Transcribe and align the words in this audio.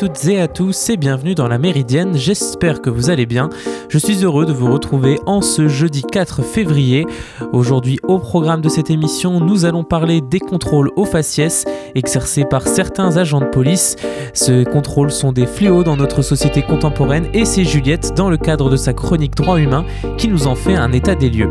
toutes 0.00 0.24
et 0.28 0.40
à 0.40 0.48
tous 0.48 0.88
et 0.88 0.96
bienvenue 0.96 1.34
dans 1.34 1.46
la 1.46 1.58
Méridienne, 1.58 2.16
j'espère 2.16 2.80
que 2.80 2.88
vous 2.88 3.10
allez 3.10 3.26
bien. 3.26 3.50
Je 3.90 3.98
suis 3.98 4.24
heureux 4.24 4.46
de 4.46 4.52
vous 4.54 4.72
retrouver 4.72 5.18
en 5.26 5.42
ce 5.42 5.68
jeudi 5.68 6.00
4 6.10 6.40
février. 6.40 7.06
Aujourd'hui 7.52 7.98
au 8.04 8.18
programme 8.18 8.62
de 8.62 8.70
cette 8.70 8.88
émission, 8.88 9.40
nous 9.40 9.66
allons 9.66 9.84
parler 9.84 10.22
des 10.22 10.40
contrôles 10.40 10.90
aux 10.96 11.04
faciès 11.04 11.66
exercés 11.94 12.46
par 12.46 12.66
certains 12.66 13.18
agents 13.18 13.42
de 13.42 13.50
police. 13.50 13.96
Ces 14.32 14.64
contrôles 14.64 15.10
sont 15.10 15.32
des 15.32 15.46
fléaux 15.46 15.84
dans 15.84 15.98
notre 15.98 16.22
société 16.22 16.62
contemporaine 16.62 17.26
et 17.34 17.44
c'est 17.44 17.64
Juliette, 17.64 18.14
dans 18.16 18.30
le 18.30 18.38
cadre 18.38 18.70
de 18.70 18.76
sa 18.76 18.94
chronique 18.94 19.36
droit 19.36 19.58
humain, 19.58 19.84
qui 20.16 20.28
nous 20.28 20.46
en 20.46 20.54
fait 20.54 20.76
un 20.76 20.92
état 20.92 21.14
des 21.14 21.28
lieux. 21.28 21.50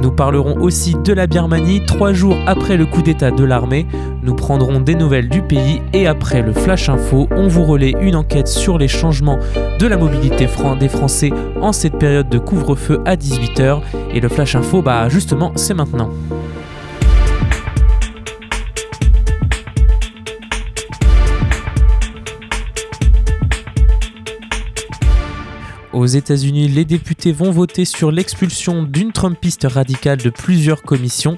Nous 0.00 0.10
parlerons 0.10 0.58
aussi 0.60 0.94
de 0.94 1.12
la 1.12 1.26
Birmanie, 1.26 1.84
trois 1.84 2.14
jours 2.14 2.36
après 2.46 2.78
le 2.78 2.86
coup 2.86 3.02
d'état 3.02 3.30
de 3.30 3.44
l'armée. 3.44 3.86
Nous 4.22 4.34
prendrons 4.34 4.80
des 4.80 4.94
nouvelles 4.94 5.28
du 5.28 5.42
pays 5.42 5.82
et 5.92 6.06
après 6.06 6.40
le 6.40 6.52
Flash 6.52 6.88
Info, 6.88 7.28
on 7.30 7.48
vous 7.48 7.64
relaie 7.64 7.94
une 8.00 8.16
enquête 8.16 8.48
sur 8.48 8.78
les 8.78 8.88
changements 8.88 9.38
de 9.78 9.86
la 9.86 9.98
mobilité 9.98 10.48
des 10.78 10.88
Français 10.88 11.30
en 11.60 11.72
cette 11.72 11.98
période 11.98 12.30
de 12.30 12.38
couvre-feu 12.38 13.00
à 13.04 13.16
18h. 13.16 13.80
Et 14.14 14.20
le 14.20 14.28
Flash 14.28 14.56
Info, 14.56 14.80
bah 14.80 15.08
justement, 15.10 15.52
c'est 15.56 15.74
maintenant. 15.74 16.10
Aux 26.00 26.06
États-Unis, 26.06 26.66
les 26.68 26.86
députés 26.86 27.30
vont 27.30 27.50
voter 27.50 27.84
sur 27.84 28.10
l'expulsion 28.10 28.84
d'une 28.84 29.12
Trumpiste 29.12 29.66
radicale 29.70 30.16
de 30.16 30.30
plusieurs 30.30 30.80
commissions. 30.80 31.36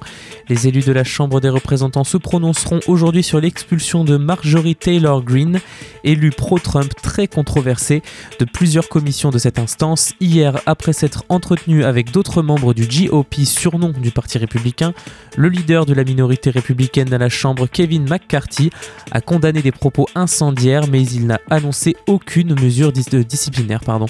Les 0.48 0.68
élus 0.68 0.84
de 0.84 0.92
la 0.92 1.02
Chambre 1.02 1.40
des 1.40 1.48
représentants 1.48 2.04
se 2.04 2.16
prononceront 2.16 2.78
aujourd'hui 2.86 3.24
sur 3.24 3.40
l'expulsion 3.40 4.04
de 4.04 4.16
Marjorie 4.16 4.76
Taylor 4.76 5.24
Greene, 5.24 5.58
élue 6.04 6.30
pro-Trump 6.30 6.92
très 7.02 7.26
controversée 7.26 8.02
de 8.38 8.44
plusieurs 8.44 8.88
commissions 8.88 9.30
de 9.30 9.38
cette 9.38 9.58
instance. 9.58 10.14
Hier, 10.20 10.60
après 10.64 10.92
s'être 10.92 11.24
entretenu 11.28 11.82
avec 11.82 12.12
d'autres 12.12 12.40
membres 12.40 12.72
du 12.72 12.86
GOP, 12.86 13.44
surnom 13.44 13.90
du 13.90 14.12
Parti 14.12 14.38
républicain, 14.38 14.94
le 15.36 15.48
leader 15.48 15.86
de 15.86 15.94
la 15.94 16.04
minorité 16.04 16.50
républicaine 16.50 17.12
à 17.12 17.18
la 17.18 17.28
Chambre, 17.28 17.66
Kevin 17.66 18.08
McCarthy, 18.08 18.70
a 19.10 19.20
condamné 19.20 19.62
des 19.62 19.72
propos 19.72 20.06
incendiaires, 20.14 20.86
mais 20.88 21.02
il 21.02 21.26
n'a 21.26 21.40
annoncé 21.50 21.96
aucune 22.06 22.58
mesure 22.60 22.92
disciplinaire. 22.92 23.80
Pardon. 23.80 24.06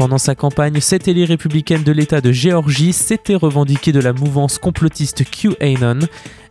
Pendant 0.00 0.16
sa 0.16 0.34
campagne, 0.34 0.80
cette 0.80 1.08
élite 1.08 1.28
républicaine 1.28 1.82
de 1.82 1.92
l'État 1.92 2.22
de 2.22 2.32
Géorgie 2.32 2.94
s'était 2.94 3.34
revendiquée 3.34 3.92
de 3.92 4.00
la 4.00 4.14
mouvance 4.14 4.56
complotiste 4.56 5.24
QAnon. 5.30 5.98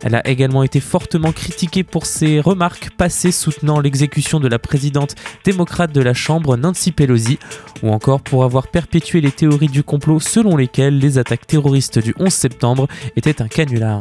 Elle 0.04 0.14
a 0.14 0.24
également 0.28 0.62
été 0.62 0.78
fortement 0.78 1.32
critiquée 1.32 1.82
pour 1.82 2.06
ses 2.06 2.40
remarques 2.40 2.90
passées 2.96 3.32
soutenant 3.32 3.80
l'exécution 3.80 4.38
de 4.38 4.46
la 4.46 4.60
présidente 4.60 5.16
démocrate 5.44 5.90
de 5.90 6.00
la 6.00 6.14
Chambre, 6.14 6.56
Nancy 6.56 6.92
Pelosi, 6.92 7.40
ou 7.82 7.90
encore 7.90 8.20
pour 8.20 8.44
avoir 8.44 8.68
perpétué 8.68 9.20
les 9.20 9.32
théories 9.32 9.66
du 9.66 9.82
complot 9.82 10.20
selon 10.20 10.56
lesquelles 10.56 11.00
les 11.00 11.18
attaques 11.18 11.48
terroristes 11.48 11.98
du 11.98 12.14
11 12.20 12.32
septembre 12.32 12.86
étaient 13.16 13.42
un 13.42 13.48
canular. 13.48 13.98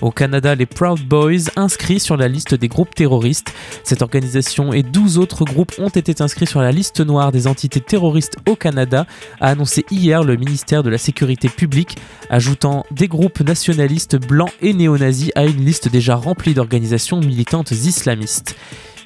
Au 0.00 0.10
Canada, 0.10 0.54
les 0.54 0.66
Proud 0.66 1.00
Boys 1.00 1.50
inscrits 1.56 2.00
sur 2.00 2.16
la 2.16 2.26
liste 2.26 2.54
des 2.54 2.68
groupes 2.68 2.94
terroristes. 2.94 3.52
Cette 3.84 4.00
organisation 4.00 4.72
et 4.72 4.82
12 4.82 5.18
autres 5.18 5.44
groupes 5.44 5.74
ont 5.78 5.90
été 5.90 6.22
inscrits 6.22 6.46
sur 6.46 6.62
la 6.62 6.72
liste 6.72 7.00
noire 7.00 7.32
des 7.32 7.46
entités 7.46 7.80
terroristes 7.80 8.36
au 8.48 8.56
Canada, 8.56 9.06
a 9.40 9.48
annoncé 9.48 9.84
hier 9.90 10.24
le 10.24 10.36
ministère 10.36 10.82
de 10.82 10.90
la 10.90 10.98
Sécurité 10.98 11.48
publique, 11.48 11.96
ajoutant 12.30 12.86
des 12.90 13.08
groupes 13.08 13.40
nationalistes 13.40 14.16
blancs 14.16 14.52
et 14.62 14.72
néo-nazis 14.72 15.32
à 15.34 15.44
une 15.44 15.64
liste 15.64 15.88
déjà 15.88 16.14
remplie 16.16 16.54
d'organisations 16.54 17.20
militantes 17.20 17.70
islamistes. 17.72 18.56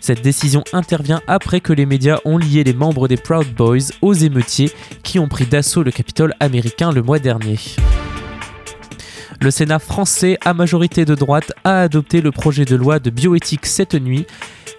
Cette 0.01 0.23
décision 0.23 0.63
intervient 0.73 1.23
après 1.27 1.61
que 1.61 1.73
les 1.73 1.87
médias 1.87 2.19
ont 2.25 2.37
lié 2.37 2.63
les 2.63 2.75
membres 2.75 3.09
des 3.09 3.17
Proud 3.17 3.47
Boys 3.57 3.91
aux 4.03 4.13
émeutiers 4.13 4.71
qui 5.03 5.19
ont 5.19 5.29
pris 5.29 5.47
d'assaut 5.47 5.83
le 5.83 5.91
Capitole 5.91 6.35
américain 6.41 6.93
le 6.93 7.03
mois 7.03 7.19
dernier. 7.19 7.59
Le 9.45 9.51
Sénat 9.51 9.79
français, 9.79 10.39
à 10.43 10.55
majorité 10.55 11.05
de 11.05 11.15
droite, 11.15 11.53
a 11.65 11.83
adopté 11.83 12.23
le 12.23 12.31
projet 12.31 12.65
de 12.65 12.77
loi 12.77 12.99
de 12.99 13.11
bioéthique 13.11 13.67
cette 13.67 13.93
nuit, 13.93 14.27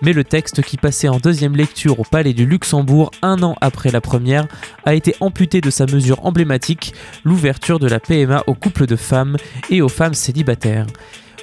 mais 0.02 0.12
le 0.12 0.24
texte 0.24 0.64
qui 0.64 0.78
passait 0.78 1.08
en 1.08 1.20
deuxième 1.20 1.56
lecture 1.56 2.00
au 2.00 2.04
Palais 2.04 2.34
du 2.34 2.48
Luxembourg 2.48 3.12
un 3.22 3.44
an 3.44 3.56
après 3.62 3.92
la 3.92 4.02
première 4.02 4.48
a 4.84 4.96
été 4.96 5.14
amputé 5.20 5.62
de 5.62 5.70
sa 5.70 5.86
mesure 5.86 6.26
emblématique, 6.26 6.96
l'ouverture 7.24 7.78
de 7.78 7.88
la 7.88 8.00
PMA 8.00 8.42
aux 8.48 8.56
couples 8.56 8.88
de 8.88 8.96
femmes 8.96 9.38
et 9.70 9.84
aux 9.84 9.88
femmes 9.88 10.16
célibataires. 10.16 10.88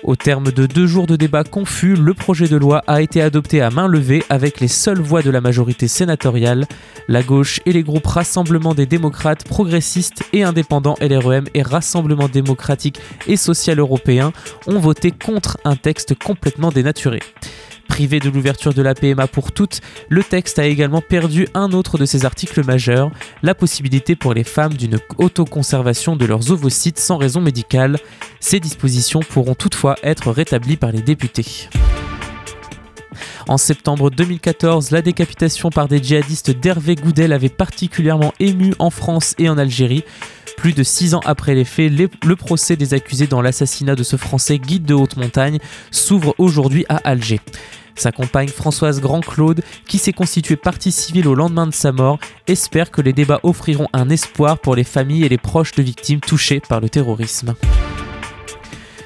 Au 0.03 0.17
terme 0.17 0.51
de 0.51 0.67
deux 0.67 0.89
jours 0.89 1.07
de 1.07 1.15
débats 1.15 1.45
confus, 1.45 1.95
le 1.95 2.13
projet 2.13 2.49
de 2.49 2.57
loi 2.57 2.83
a 2.89 3.03
été 3.03 3.23
adopté 3.23 3.61
à 3.61 3.71
main 3.71 3.87
levée 3.87 4.25
avec 4.31 4.59
les 4.59 4.67
seules 4.67 5.01
voix 5.01 5.23
de 5.23 5.31
la 5.31 5.41
majorité 5.41 5.87
sénatoriale. 5.87 6.67
La 7.07 7.23
gauche 7.23 7.61
et 7.67 7.73
les 7.73 7.85
groupes 7.85 8.07
Rassemblement 8.07 8.75
des 8.75 8.87
démocrates, 8.87 9.45
progressistes 9.45 10.25
et 10.33 10.43
indépendants 10.43 10.97
LREM 11.01 11.45
et 11.55 11.63
Rassemblement 11.63 12.29
démocratique 12.29 12.99
et 13.29 13.37
social 13.37 13.79
européen 13.79 14.33
ont 14.67 14.81
voté 14.81 15.13
contre 15.13 15.59
un 15.65 15.77
texte 15.77 16.19
complètement 16.19 16.71
dénaturé. 16.71 17.21
Privé 17.92 18.20
de 18.20 18.30
l'ouverture 18.30 18.72
de 18.72 18.80
la 18.80 18.94
PMA 18.94 19.26
pour 19.26 19.53
toutes, 19.53 19.82
le 20.08 20.25
texte 20.25 20.58
a 20.58 20.64
également 20.64 21.03
perdu 21.03 21.47
un 21.53 21.72
autre 21.72 21.98
de 21.98 22.06
ses 22.06 22.25
articles 22.25 22.64
majeurs, 22.64 23.10
la 23.42 23.54
possibilité 23.54 24.16
pour 24.16 24.32
les 24.32 24.44
femmes 24.44 24.72
d'une 24.72 24.98
autoconservation 25.19 26.16
de 26.16 26.25
leurs 26.25 26.50
ovocytes 26.50 26.98
sans 26.98 27.19
raison 27.19 27.42
médicale. 27.42 27.98
Ces 28.41 28.60
dispositions 28.60 29.20
pourront 29.20 29.54
toutefois 29.54 29.97
être 30.03 30.32
rétablies 30.32 30.78
par 30.78 30.91
les 30.91 31.03
députés. 31.03 31.69
En 33.47 33.58
septembre 33.58 34.09
2014, 34.09 34.91
la 34.91 35.03
décapitation 35.03 35.69
par 35.69 35.86
des 35.86 36.03
djihadistes 36.03 36.50
d'Hervé 36.50 36.94
Goudel 36.94 37.30
avait 37.30 37.50
particulièrement 37.50 38.32
ému 38.41 38.72
en 38.78 38.88
France 38.88 39.34
et 39.36 39.50
en 39.50 39.59
Algérie. 39.59 40.03
Plus 40.56 40.72
de 40.72 40.82
six 40.82 41.12
ans 41.12 41.20
après 41.26 41.54
les 41.54 41.66
faits, 41.66 41.92
le 41.92 42.36
procès 42.36 42.76
des 42.76 42.94
accusés 42.94 43.26
dans 43.26 43.42
l'assassinat 43.42 43.97
de 43.97 44.03
ce 44.03 44.16
Français 44.16 44.59
guide 44.59 44.86
de 44.86 44.94
haute 44.94 45.19
montagne 45.19 45.59
s'ouvre 45.91 46.34
aujourd'hui 46.38 46.86
à 46.88 46.97
Alger. 47.04 47.41
Sa 47.94 48.12
compagne 48.12 48.48
Françoise 48.48 49.00
Grand-Claude, 49.00 49.62
qui 49.86 49.98
s'est 49.98 50.12
constituée 50.12 50.56
partie 50.56 50.92
civile 50.92 51.28
au 51.28 51.34
lendemain 51.34 51.66
de 51.66 51.75
sa 51.75 51.92
mort, 51.92 52.19
espère 52.47 52.91
que 52.91 53.00
les 53.00 53.12
débats 53.12 53.41
offriront 53.42 53.88
un 53.92 54.08
espoir 54.08 54.58
pour 54.58 54.75
les 54.75 54.84
familles 54.84 55.25
et 55.25 55.28
les 55.28 55.38
proches 55.38 55.72
de 55.72 55.82
victimes 55.82 56.20
touchées 56.20 56.60
par 56.60 56.80
le 56.80 56.88
terrorisme. 56.88 57.54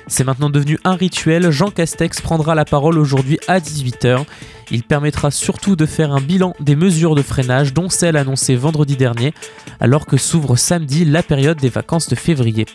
C'est 0.08 0.22
maintenant 0.22 0.50
devenu 0.50 0.78
un 0.84 0.94
rituel, 0.94 1.50
Jean 1.50 1.72
Castex 1.72 2.20
prendra 2.20 2.54
la 2.54 2.64
parole 2.64 2.96
aujourd'hui 2.96 3.40
à 3.48 3.58
18h. 3.58 4.24
Il 4.70 4.84
permettra 4.84 5.32
surtout 5.32 5.74
de 5.74 5.84
faire 5.84 6.12
un 6.12 6.20
bilan 6.20 6.54
des 6.60 6.76
mesures 6.76 7.16
de 7.16 7.22
freinage, 7.22 7.74
dont 7.74 7.88
celle 7.88 8.16
annoncée 8.16 8.54
vendredi 8.54 8.96
dernier, 8.96 9.34
alors 9.80 10.06
que 10.06 10.16
s'ouvre 10.16 10.54
samedi 10.56 11.04
la 11.04 11.24
période 11.24 11.58
des 11.58 11.68
vacances 11.68 12.08
de 12.08 12.14
février. 12.14 12.66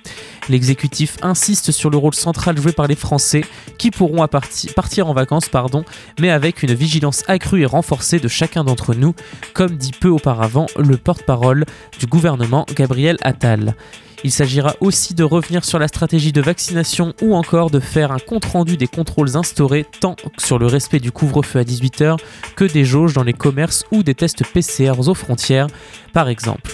L'exécutif 0.50 1.18
insiste 1.22 1.72
sur 1.72 1.90
le 1.90 1.98
rôle 1.98 2.16
central 2.16 2.58
joué 2.58 2.74
par 2.74 2.88
les 2.88 2.96
Français, 2.96 3.46
qui 3.78 3.92
pourront 3.92 4.28
partir 4.28 5.08
en 5.08 5.14
vacances, 5.14 5.50
mais 6.20 6.32
avec 6.32 6.64
une 6.64 6.74
vigilance 6.74 7.24
accrue 7.28 7.62
et 7.62 7.66
renforcée 7.66 8.20
de 8.20 8.28
chacun 8.28 8.66
d'entre 8.66 8.94
nous, 8.94 9.16
comme 9.54 9.78
dit 9.78 9.92
peu 9.98 10.10
auparavant 10.10 10.68
le 10.78 10.98
porte-parole 10.98 11.66
du 11.98 12.08
gouvernement 12.08 12.66
Gabriel 12.76 13.16
Attal. 13.22 13.76
Il 14.24 14.32
s'agira 14.32 14.76
aussi 14.82 15.14
de 15.14 15.24
revenir 15.24 15.66
sur 15.66 15.80
la 15.80 15.88
stratégie 15.88 16.32
de 16.32 16.42
vaccination 16.42 17.14
ou 17.22 17.36
encore 17.36 17.72
de 17.72 17.80
faire 17.80 18.12
un 18.12 18.20
compte-rendu 18.20 18.78
des 18.78 18.88
contrôles 18.88 19.36
instaurés 19.36 19.86
tant 20.00 20.16
sur 20.38 20.60
le 20.60 20.68
respect 20.68 21.00
du 21.00 21.12
couvre-feu 21.12 21.60
à 21.60 21.64
18h 21.64 22.18
que 22.56 22.66
des 22.66 22.86
jauges 22.86 23.14
dans 23.14 23.24
les 23.24 23.34
commerces 23.34 23.86
ou 23.92 24.04
des 24.04 24.14
tests 24.14 24.44
PCR 24.46 24.94
aux 25.00 25.14
frontières, 25.14 25.68
par 26.14 26.30
exemple. 26.30 26.72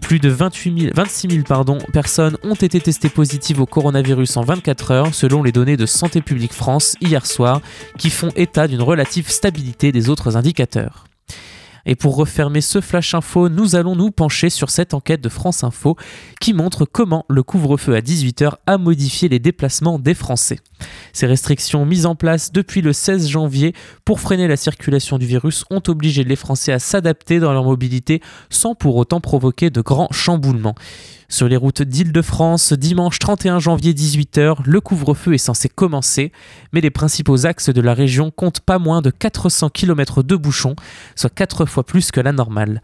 Plus 0.00 0.18
de 0.18 0.28
28 0.28 0.90
26 0.94 1.30
000 1.30 1.42
pardon, 1.44 1.78
personnes 1.92 2.36
ont 2.42 2.54
été 2.54 2.80
testées 2.80 3.08
positives 3.08 3.60
au 3.60 3.66
coronavirus 3.66 4.36
en 4.36 4.42
24 4.42 4.90
heures, 4.90 5.14
selon 5.14 5.42
les 5.42 5.52
données 5.52 5.76
de 5.76 5.86
Santé 5.86 6.20
publique 6.20 6.52
France 6.52 6.96
hier 7.00 7.24
soir, 7.24 7.60
qui 7.98 8.10
font 8.10 8.30
état 8.34 8.66
d'une 8.66 8.82
relative 8.82 9.30
stabilité 9.30 9.92
des 9.92 10.10
autres 10.10 10.36
indicateurs. 10.36 11.04
Et 11.86 11.96
pour 11.96 12.16
refermer 12.16 12.60
ce 12.60 12.80
flash 12.80 13.14
info, 13.14 13.48
nous 13.48 13.74
allons 13.74 13.96
nous 13.96 14.10
pencher 14.10 14.50
sur 14.50 14.70
cette 14.70 14.94
enquête 14.94 15.20
de 15.20 15.28
France 15.28 15.64
Info 15.64 15.96
qui 16.40 16.54
montre 16.54 16.84
comment 16.84 17.24
le 17.28 17.42
couvre-feu 17.42 17.94
à 17.94 18.00
18h 18.00 18.52
a 18.66 18.78
modifié 18.78 19.28
les 19.28 19.38
déplacements 19.38 19.98
des 19.98 20.14
Français. 20.14 20.58
Ces 21.12 21.26
restrictions 21.26 21.84
mises 21.84 22.06
en 22.06 22.14
place 22.14 22.52
depuis 22.52 22.80
le 22.80 22.92
16 22.92 23.28
janvier 23.28 23.74
pour 24.04 24.20
freiner 24.20 24.48
la 24.48 24.56
circulation 24.56 25.18
du 25.18 25.26
virus 25.26 25.64
ont 25.70 25.82
obligé 25.88 26.24
les 26.24 26.36
Français 26.36 26.72
à 26.72 26.78
s'adapter 26.78 27.40
dans 27.40 27.52
leur 27.52 27.64
mobilité 27.64 28.20
sans 28.50 28.74
pour 28.74 28.96
autant 28.96 29.20
provoquer 29.20 29.70
de 29.70 29.80
grands 29.80 30.10
chamboulements. 30.12 30.74
Sur 31.32 31.48
les 31.48 31.56
routes 31.56 31.80
d'Île-de-France, 31.80 32.74
dimanche 32.74 33.18
31 33.18 33.58
janvier 33.58 33.94
18h, 33.94 34.56
le 34.66 34.80
couvre-feu 34.82 35.32
est 35.32 35.38
censé 35.38 35.70
commencer, 35.70 36.30
mais 36.74 36.82
les 36.82 36.90
principaux 36.90 37.46
axes 37.46 37.70
de 37.70 37.80
la 37.80 37.94
région 37.94 38.30
comptent 38.30 38.60
pas 38.60 38.78
moins 38.78 39.00
de 39.00 39.08
400 39.08 39.70
km 39.70 40.22
de 40.22 40.36
bouchons, 40.36 40.76
soit 41.16 41.34
4 41.34 41.64
fois 41.64 41.86
plus 41.86 42.10
que 42.10 42.20
la 42.20 42.32
normale. 42.32 42.82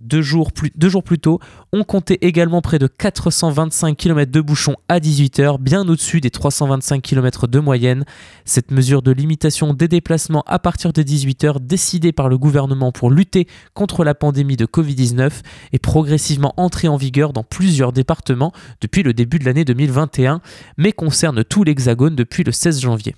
Deux 0.00 0.22
jours, 0.22 0.52
plus, 0.52 1.18
tôt, 1.18 1.40
on 1.72 1.82
comptait 1.82 2.18
également 2.20 2.62
près 2.62 2.78
de 2.78 2.86
425 2.86 3.96
km 3.96 4.30
de 4.30 4.40
bouchons 4.40 4.76
à 4.88 5.00
18h, 5.00 5.58
bien 5.60 5.88
au-dessus 5.88 6.20
des 6.20 6.30
325 6.30 7.02
km 7.02 7.48
de 7.48 7.58
moyenne. 7.58 8.04
Cette 8.44 8.70
mesure 8.70 9.02
de 9.02 9.10
limitation 9.10 9.74
des 9.74 9.88
déplacements 9.88 10.44
à 10.46 10.60
partir 10.60 10.92
de 10.92 11.02
18h, 11.02 11.60
décidée 11.60 12.12
par 12.12 12.28
le 12.28 12.38
gouvernement 12.38 12.92
pour 12.92 13.10
lutter 13.10 13.48
contre 13.74 14.04
la 14.04 14.14
pandémie 14.14 14.56
de 14.56 14.66
Covid-19, 14.66 15.30
est 15.72 15.78
progressivement 15.78 16.54
entrée 16.56 16.88
en 16.88 16.96
vigueur 16.96 17.32
dans 17.32 17.42
plusieurs 17.42 17.92
départements 17.92 18.52
depuis 18.80 19.02
le 19.02 19.12
début 19.12 19.40
de 19.40 19.44
l'année 19.44 19.64
2021, 19.64 20.40
mais 20.76 20.92
concerne 20.92 21.42
tout 21.42 21.64
l'Hexagone 21.64 22.14
depuis 22.14 22.44
le 22.44 22.52
16 22.52 22.80
janvier. 22.80 23.16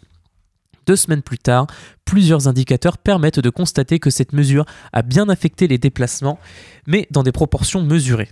Deux 0.87 0.97
semaines 0.97 1.23
plus 1.23 1.39
tard, 1.39 1.67
plusieurs 2.05 2.49
indicateurs 2.49 2.99
permettent 2.99 3.41
de 3.41 3.51
constater 3.51 3.99
que 3.99 4.11
cette 4.11 4.33
mesure 4.33 4.65
a 4.93 5.03
bien 5.03 5.29
affecté 5.29 5.69
les 5.69 5.79
déplacements, 5.79 6.39
mais 6.87 7.07
dans 7.11 7.23
des 7.23 7.33
proportions 7.33 7.83
mesurées. 7.83 8.29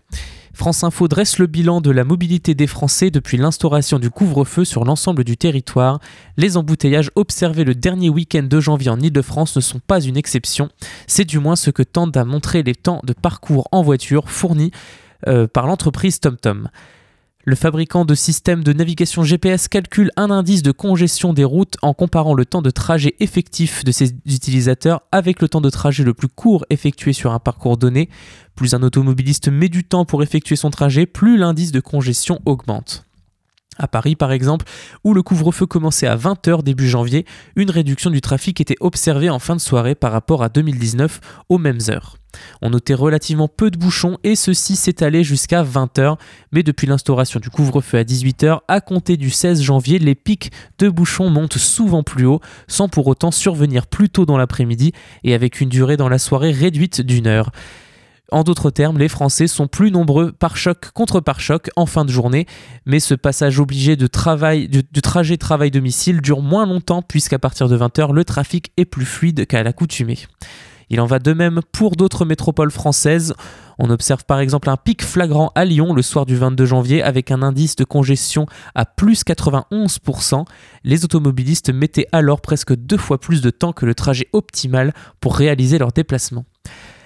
France 0.58 0.82
Info 0.82 1.06
dresse 1.06 1.38
le 1.38 1.46
bilan 1.46 1.80
de 1.80 1.92
la 1.92 2.02
mobilité 2.02 2.54
des 2.54 2.66
Français 2.66 3.12
depuis 3.12 3.36
l'instauration 3.36 4.00
du 4.00 4.10
couvre-feu 4.10 4.64
sur 4.64 4.84
l'ensemble 4.84 5.22
du 5.22 5.36
territoire. 5.36 6.00
Les 6.36 6.56
embouteillages 6.56 7.12
observés 7.14 7.62
le 7.62 7.76
dernier 7.76 8.10
week-end 8.10 8.42
de 8.42 8.58
janvier 8.58 8.90
en 8.90 8.98
Ile-de-France 8.98 9.54
ne 9.54 9.60
sont 9.60 9.78
pas 9.78 10.00
une 10.00 10.16
exception. 10.16 10.68
C'est 11.06 11.24
du 11.24 11.38
moins 11.38 11.54
ce 11.54 11.70
que 11.70 11.84
tentent 11.84 12.16
à 12.16 12.24
montrer 12.24 12.64
les 12.64 12.74
temps 12.74 13.00
de 13.04 13.12
parcours 13.12 13.68
en 13.70 13.82
voiture 13.82 14.30
fournis 14.30 14.72
euh, 15.28 15.46
par 15.46 15.68
l'entreprise 15.68 16.18
TomTom. 16.18 16.68
Le 17.48 17.56
fabricant 17.56 18.04
de 18.04 18.14
systèmes 18.14 18.62
de 18.62 18.74
navigation 18.74 19.22
GPS 19.22 19.68
calcule 19.68 20.10
un 20.16 20.30
indice 20.30 20.62
de 20.62 20.70
congestion 20.70 21.32
des 21.32 21.44
routes 21.44 21.78
en 21.80 21.94
comparant 21.94 22.34
le 22.34 22.44
temps 22.44 22.60
de 22.60 22.68
trajet 22.68 23.14
effectif 23.20 23.84
de 23.84 23.90
ses 23.90 24.10
utilisateurs 24.26 25.00
avec 25.12 25.40
le 25.40 25.48
temps 25.48 25.62
de 25.62 25.70
trajet 25.70 26.04
le 26.04 26.12
plus 26.12 26.28
court 26.28 26.66
effectué 26.68 27.14
sur 27.14 27.32
un 27.32 27.38
parcours 27.38 27.78
donné. 27.78 28.10
Plus 28.54 28.74
un 28.74 28.82
automobiliste 28.82 29.48
met 29.48 29.70
du 29.70 29.82
temps 29.82 30.04
pour 30.04 30.22
effectuer 30.22 30.56
son 30.56 30.68
trajet, 30.68 31.06
plus 31.06 31.38
l'indice 31.38 31.72
de 31.72 31.80
congestion 31.80 32.38
augmente. 32.44 33.07
À 33.78 33.86
Paris, 33.86 34.16
par 34.16 34.32
exemple, 34.32 34.66
où 35.04 35.14
le 35.14 35.22
couvre-feu 35.22 35.66
commençait 35.66 36.08
à 36.08 36.16
20h 36.16 36.62
début 36.62 36.88
janvier, 36.88 37.24
une 37.54 37.70
réduction 37.70 38.10
du 38.10 38.20
trafic 38.20 38.60
était 38.60 38.76
observée 38.80 39.30
en 39.30 39.38
fin 39.38 39.54
de 39.54 39.60
soirée 39.60 39.94
par 39.94 40.10
rapport 40.10 40.42
à 40.42 40.48
2019 40.48 41.20
aux 41.48 41.58
mêmes 41.58 41.78
heures. 41.88 42.16
On 42.60 42.70
notait 42.70 42.94
relativement 42.94 43.48
peu 43.48 43.70
de 43.70 43.78
bouchons 43.78 44.18
et 44.24 44.36
ceci 44.36 44.76
s'étalait 44.76 45.24
jusqu'à 45.24 45.62
20h, 45.62 46.16
mais 46.52 46.62
depuis 46.62 46.86
l'instauration 46.86 47.40
du 47.40 47.50
couvre-feu 47.50 47.98
à 47.98 48.04
18h, 48.04 48.60
à 48.68 48.80
compter 48.80 49.16
du 49.16 49.30
16 49.30 49.62
janvier, 49.62 49.98
les 49.98 50.14
pics 50.14 50.50
de 50.78 50.88
bouchons 50.88 51.30
montent 51.30 51.58
souvent 51.58 52.02
plus 52.02 52.26
haut, 52.26 52.40
sans 52.66 52.88
pour 52.88 53.06
autant 53.06 53.30
survenir 53.30 53.86
plus 53.86 54.10
tôt 54.10 54.26
dans 54.26 54.36
l'après-midi 54.36 54.92
et 55.24 55.34
avec 55.34 55.60
une 55.60 55.68
durée 55.68 55.96
dans 55.96 56.08
la 56.08 56.18
soirée 56.18 56.50
réduite 56.50 57.00
d'une 57.00 57.26
heure. 57.26 57.50
En 58.30 58.42
d'autres 58.42 58.70
termes, 58.70 58.98
les 58.98 59.08
Français 59.08 59.46
sont 59.46 59.68
plus 59.68 59.90
nombreux 59.90 60.32
par 60.32 60.58
choc 60.58 60.90
contre 60.92 61.20
par 61.20 61.40
choc 61.40 61.70
en 61.76 61.86
fin 61.86 62.04
de 62.04 62.10
journée, 62.10 62.46
mais 62.84 63.00
ce 63.00 63.14
passage 63.14 63.58
obligé 63.58 63.96
du, 63.96 64.10
trajet 64.10 65.36
travail-domicile 65.38 66.20
dure 66.20 66.42
moins 66.42 66.66
longtemps 66.66 67.00
puisqu'à 67.00 67.38
partir 67.38 67.68
de 67.68 67.78
20h, 67.78 68.12
le 68.12 68.24
trafic 68.24 68.70
est 68.76 68.84
plus 68.84 69.06
fluide 69.06 69.46
qu'à 69.46 69.62
l'accoutumée. 69.62 70.18
Il 70.90 71.00
en 71.00 71.06
va 71.06 71.18
de 71.18 71.32
même 71.32 71.60
pour 71.72 71.96
d'autres 71.96 72.26
métropoles 72.26 72.70
françaises. 72.70 73.34
On 73.78 73.88
observe 73.88 74.24
par 74.24 74.40
exemple 74.40 74.68
un 74.68 74.76
pic 74.76 75.02
flagrant 75.02 75.50
à 75.54 75.64
Lyon 75.64 75.94
le 75.94 76.02
soir 76.02 76.26
du 76.26 76.36
22 76.36 76.66
janvier 76.66 77.02
avec 77.02 77.30
un 77.30 77.42
indice 77.42 77.76
de 77.76 77.84
congestion 77.84 78.46
à 78.74 78.84
plus 78.84 79.22
91%. 79.22 80.44
Les 80.84 81.04
automobilistes 81.04 81.72
mettaient 81.72 82.08
alors 82.12 82.42
presque 82.42 82.74
deux 82.74 82.96
fois 82.98 83.18
plus 83.18 83.40
de 83.40 83.50
temps 83.50 83.72
que 83.72 83.86
le 83.86 83.94
trajet 83.94 84.28
optimal 84.34 84.92
pour 85.20 85.36
réaliser 85.36 85.78
leur 85.78 85.92
déplacement. 85.92 86.44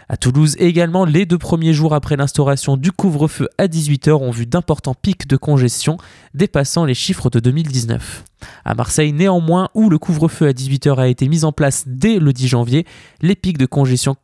À 0.09 0.17
Toulouse 0.17 0.57
également, 0.59 1.05
les 1.05 1.27
deux 1.27 1.39
premiers 1.39 1.73
jours 1.73 1.95
après 1.95 2.17
l'instauration 2.17 2.77
du 2.77 2.93
couvre-feu 2.93 3.49
à 3.59 3.67
18h 3.67 4.13
ont 4.13 4.31
vu 4.31 4.47
d'importants 4.47 4.95
pics 4.95 5.27
de 5.27 5.37
congestion 5.37 5.97
dépassant 6.35 6.85
les 6.85 6.95
chiffres 6.95 7.31
de 7.31 7.41
2019. 7.41 8.25
À 8.65 8.75
Marseille 8.75 9.13
néanmoins, 9.13 9.69
où 9.75 9.89
le 9.89 9.99
couvre-feu 9.99 10.49
à 10.49 10.53
18h 10.53 10.99
a 10.99 11.09
été 11.09 11.29
mis 11.29 11.45
en 11.45 11.53
place 11.53 11.85
dès 11.87 12.19
le 12.19 12.33
10 12.33 12.49
janvier, 12.49 12.87
les 13.21 13.37
pics 13.37 13.59
de 13.59 13.67
congestion 13.67 14.17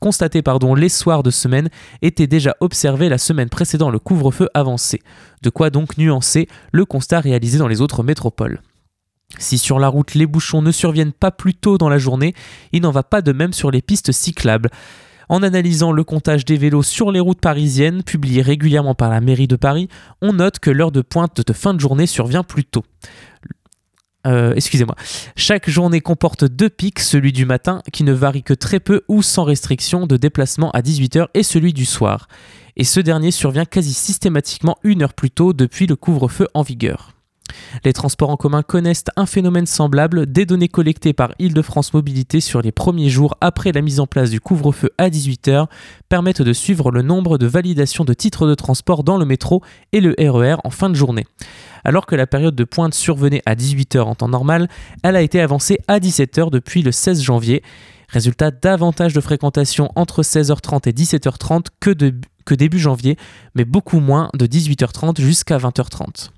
constatés 0.00 0.42
les 0.76 0.88
soirs 0.88 1.22
de 1.22 1.30
semaine 1.30 1.68
étaient 2.02 2.26
déjà 2.26 2.54
observés 2.60 3.08
la 3.08 3.18
semaine 3.18 3.48
précédant 3.48 3.90
le 3.90 3.98
couvre-feu 3.98 4.48
avancé. 4.54 5.02
De 5.42 5.50
quoi 5.50 5.70
donc 5.70 5.98
nuancer 5.98 6.48
le 6.72 6.84
constat 6.84 7.20
réalisé 7.20 7.58
dans 7.58 7.68
les 7.68 7.80
autres 7.80 8.02
métropoles. 8.02 8.60
Si 9.38 9.58
sur 9.58 9.78
la 9.78 9.88
route 9.88 10.14
les 10.14 10.26
bouchons 10.26 10.62
ne 10.62 10.70
surviennent 10.70 11.12
pas 11.12 11.30
plus 11.30 11.54
tôt 11.54 11.78
dans 11.78 11.88
la 11.88 11.98
journée, 11.98 12.34
il 12.72 12.82
n'en 12.82 12.90
va 12.90 13.02
pas 13.02 13.22
de 13.22 13.32
même 13.32 13.52
sur 13.52 13.70
les 13.70 13.82
pistes 13.82 14.12
cyclables. 14.12 14.70
En 15.28 15.42
analysant 15.42 15.90
le 15.90 16.04
comptage 16.04 16.44
des 16.44 16.56
vélos 16.56 16.84
sur 16.84 17.10
les 17.10 17.20
routes 17.20 17.40
parisiennes, 17.40 18.04
publié 18.04 18.42
régulièrement 18.42 18.94
par 18.94 19.10
la 19.10 19.20
mairie 19.20 19.48
de 19.48 19.56
Paris, 19.56 19.88
on 20.22 20.34
note 20.34 20.60
que 20.60 20.70
l'heure 20.70 20.92
de 20.92 21.00
pointe 21.00 21.44
de 21.44 21.52
fin 21.52 21.74
de 21.74 21.80
journée 21.80 22.06
survient 22.06 22.44
plus 22.44 22.64
tôt. 22.64 22.84
Euh, 24.26 24.54
excusez-moi. 24.54 24.96
Chaque 25.36 25.68
journée 25.70 26.00
comporte 26.00 26.44
deux 26.44 26.70
pics, 26.70 27.00
celui 27.00 27.32
du 27.32 27.44
matin 27.44 27.82
qui 27.92 28.04
ne 28.04 28.12
varie 28.12 28.42
que 28.42 28.54
très 28.54 28.80
peu 28.80 29.02
ou 29.08 29.22
sans 29.22 29.44
restriction 29.44 30.06
de 30.06 30.16
déplacement 30.16 30.70
à 30.72 30.80
18h 30.80 31.26
et 31.34 31.42
celui 31.42 31.72
du 31.72 31.84
soir. 31.84 32.28
Et 32.76 32.84
ce 32.84 33.00
dernier 33.00 33.30
survient 33.30 33.64
quasi 33.64 33.94
systématiquement 33.94 34.76
une 34.82 35.02
heure 35.02 35.14
plus 35.14 35.30
tôt 35.30 35.52
depuis 35.52 35.86
le 35.86 35.96
couvre-feu 35.96 36.48
en 36.54 36.62
vigueur. 36.62 37.15
Les 37.84 37.92
transports 37.92 38.30
en 38.30 38.36
commun 38.36 38.62
connaissent 38.62 39.04
un 39.16 39.26
phénomène 39.26 39.66
semblable. 39.66 40.26
Des 40.26 40.46
données 40.46 40.68
collectées 40.68 41.12
par 41.12 41.30
Île-de-France 41.38 41.94
Mobilité 41.94 42.40
sur 42.40 42.62
les 42.62 42.72
premiers 42.72 43.08
jours 43.08 43.36
après 43.40 43.72
la 43.72 43.82
mise 43.82 44.00
en 44.00 44.06
place 44.06 44.30
du 44.30 44.40
couvre-feu 44.40 44.90
à 44.98 45.08
18h 45.08 45.66
permettent 46.08 46.42
de 46.42 46.52
suivre 46.52 46.90
le 46.90 47.02
nombre 47.02 47.38
de 47.38 47.46
validations 47.46 48.04
de 48.04 48.14
titres 48.14 48.46
de 48.46 48.54
transport 48.54 49.04
dans 49.04 49.16
le 49.16 49.24
métro 49.24 49.62
et 49.92 50.00
le 50.00 50.14
RER 50.18 50.54
e 50.54 50.56
en 50.64 50.70
fin 50.70 50.90
de 50.90 50.94
journée. 50.94 51.26
Alors 51.84 52.06
que 52.06 52.16
la 52.16 52.26
période 52.26 52.54
de 52.54 52.64
pointe 52.64 52.94
survenait 52.94 53.42
à 53.46 53.54
18h 53.54 54.00
en 54.00 54.14
temps 54.14 54.28
normal, 54.28 54.68
elle 55.02 55.16
a 55.16 55.22
été 55.22 55.40
avancée 55.40 55.78
à 55.88 55.98
17h 55.98 56.50
depuis 56.50 56.82
le 56.82 56.92
16 56.92 57.22
janvier. 57.22 57.62
Résultat, 58.08 58.50
davantage 58.50 59.12
de 59.12 59.20
fréquentation 59.20 59.90
entre 59.96 60.22
16h30 60.22 60.88
et 60.88 60.92
17h30 60.92 61.66
que, 61.80 61.90
que 62.44 62.54
début 62.54 62.78
janvier, 62.78 63.16
mais 63.54 63.64
beaucoup 63.64 64.00
moins 64.00 64.30
de 64.34 64.46
18h30 64.46 65.20
jusqu'à 65.20 65.58
20h30. 65.58 66.30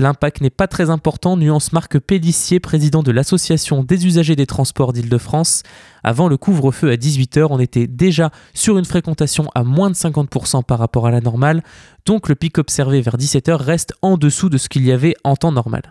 L'impact 0.00 0.40
n'est 0.40 0.50
pas 0.50 0.68
très 0.68 0.90
important, 0.90 1.36
nuance 1.36 1.72
Marc 1.72 1.98
Pellissier, 1.98 2.60
président 2.60 3.02
de 3.02 3.10
l'Association 3.10 3.82
des 3.82 4.06
usagers 4.06 4.36
des 4.36 4.46
transports 4.46 4.92
d'Île-de-France. 4.92 5.64
Avant 6.04 6.28
le 6.28 6.36
couvre-feu 6.36 6.92
à 6.92 6.94
18h, 6.94 7.48
on 7.50 7.58
était 7.58 7.88
déjà 7.88 8.30
sur 8.54 8.78
une 8.78 8.84
fréquentation 8.84 9.50
à 9.56 9.64
moins 9.64 9.90
de 9.90 9.96
50% 9.96 10.62
par 10.62 10.78
rapport 10.78 11.08
à 11.08 11.10
la 11.10 11.20
normale, 11.20 11.64
donc 12.06 12.28
le 12.28 12.36
pic 12.36 12.58
observé 12.58 13.00
vers 13.00 13.16
17h 13.16 13.56
reste 13.56 13.92
en 14.00 14.16
dessous 14.16 14.48
de 14.48 14.56
ce 14.56 14.68
qu'il 14.68 14.86
y 14.86 14.92
avait 14.92 15.16
en 15.24 15.34
temps 15.34 15.50
normal. 15.50 15.82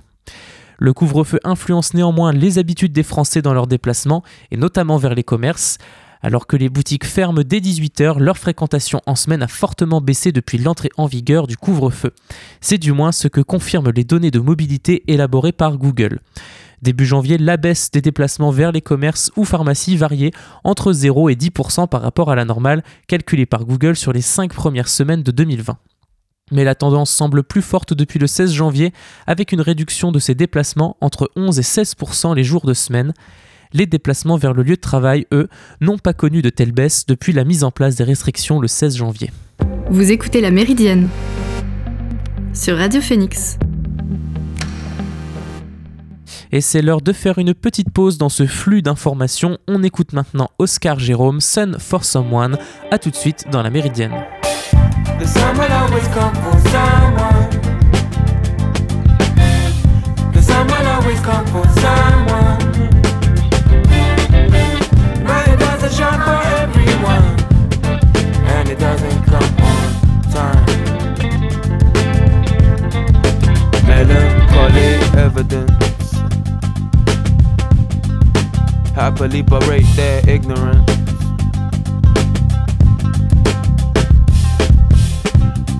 Le 0.79 0.93
couvre-feu 0.93 1.39
influence 1.43 1.93
néanmoins 1.93 2.31
les 2.31 2.59
habitudes 2.59 2.93
des 2.93 3.03
Français 3.03 3.41
dans 3.41 3.53
leurs 3.53 3.67
déplacements, 3.67 4.23
et 4.51 4.57
notamment 4.57 4.95
vers 4.95 5.15
les 5.15 5.23
commerces. 5.23 5.79
Alors 6.21 6.47
que 6.47 6.57
les 6.57 6.69
boutiques 6.69 7.05
ferment 7.05 7.41
dès 7.45 7.59
18h, 7.59 8.19
leur 8.19 8.37
fréquentation 8.37 9.01
en 9.05 9.15
semaine 9.15 9.43
a 9.43 9.47
fortement 9.47 10.01
baissé 10.01 10.31
depuis 10.31 10.57
l'entrée 10.57 10.89
en 10.97 11.05
vigueur 11.05 11.47
du 11.47 11.57
couvre-feu. 11.57 12.13
C'est 12.61 12.77
du 12.77 12.91
moins 12.91 13.11
ce 13.11 13.27
que 13.27 13.41
confirment 13.41 13.91
les 13.91 14.03
données 14.03 14.31
de 14.31 14.39
mobilité 14.39 15.03
élaborées 15.07 15.51
par 15.51 15.77
Google. 15.77 16.19
Début 16.81 17.05
janvier, 17.05 17.37
la 17.37 17.57
baisse 17.57 17.89
des 17.89 18.01
déplacements 18.01 18.51
vers 18.51 18.71
les 18.71 18.81
commerces 18.81 19.31
ou 19.35 19.45
pharmacies 19.45 19.97
variait 19.97 20.31
entre 20.63 20.93
0 20.93 21.29
et 21.29 21.35
10% 21.35 21.87
par 21.87 22.01
rapport 22.01 22.29
à 22.29 22.35
la 22.35 22.45
normale 22.45 22.83
calculée 23.07 23.47
par 23.47 23.65
Google 23.65 23.95
sur 23.95 24.13
les 24.13 24.21
5 24.21 24.53
premières 24.53 24.87
semaines 24.87 25.23
de 25.23 25.31
2020. 25.31 25.77
Mais 26.51 26.63
la 26.63 26.75
tendance 26.75 27.11
semble 27.11 27.43
plus 27.43 27.61
forte 27.61 27.93
depuis 27.93 28.19
le 28.19 28.27
16 28.27 28.53
janvier 28.53 28.93
avec 29.25 29.51
une 29.51 29.61
réduction 29.61 30.11
de 30.11 30.19
ces 30.19 30.35
déplacements 30.35 30.97
entre 31.01 31.31
11 31.35 31.59
et 31.59 31.63
16% 31.63 32.35
les 32.35 32.43
jours 32.43 32.65
de 32.65 32.73
semaine. 32.73 33.13
Les 33.73 33.85
déplacements 33.85 34.37
vers 34.37 34.53
le 34.53 34.63
lieu 34.63 34.75
de 34.75 34.81
travail, 34.81 35.25
eux, 35.33 35.47
n'ont 35.81 35.97
pas 35.97 36.13
connu 36.13 36.41
de 36.41 36.49
telle 36.49 36.71
baisse 36.71 37.05
depuis 37.05 37.33
la 37.33 37.43
mise 37.43 37.63
en 37.63 37.71
place 37.71 37.95
des 37.95 38.03
restrictions 38.03 38.59
le 38.59 38.67
16 38.67 38.97
janvier. 38.97 39.31
Vous 39.89 40.11
écoutez 40.11 40.41
La 40.41 40.51
Méridienne 40.51 41.09
sur 42.53 42.77
Radio 42.77 43.01
Phoenix. 43.01 43.57
Et 46.51 46.61
c'est 46.61 46.81
l'heure 46.81 47.01
de 47.01 47.13
faire 47.13 47.39
une 47.39 47.53
petite 47.53 47.91
pause 47.91 48.17
dans 48.17 48.29
ce 48.29 48.45
flux 48.45 48.81
d'informations. 48.81 49.57
On 49.67 49.83
écoute 49.83 50.13
maintenant 50.13 50.49
Oscar 50.59 50.97
Jérôme, 50.97 51.41
Sun 51.41 51.77
for 51.79 52.05
Someone. 52.05 52.57
A 52.91 52.99
tout 52.99 53.11
de 53.11 53.15
suite 53.15 53.45
dans 53.51 53.61
La 53.61 53.69
Méridienne. 53.69 54.13
evidence. 75.37 76.13
Happily 78.95 79.43
berate 79.43 79.85
their 79.95 80.27
ignorance. 80.27 80.85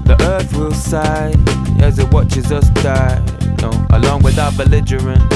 The 0.05 0.15
earth 0.21 0.55
will 0.55 0.73
sigh 0.73 1.33
as 1.79 1.97
it 1.97 2.11
watches 2.13 2.51
us 2.51 2.69
die, 2.81 3.19
no, 3.61 3.71
along 3.91 4.21
with 4.21 4.37
our 4.37 4.51
belligerents. 4.51 5.35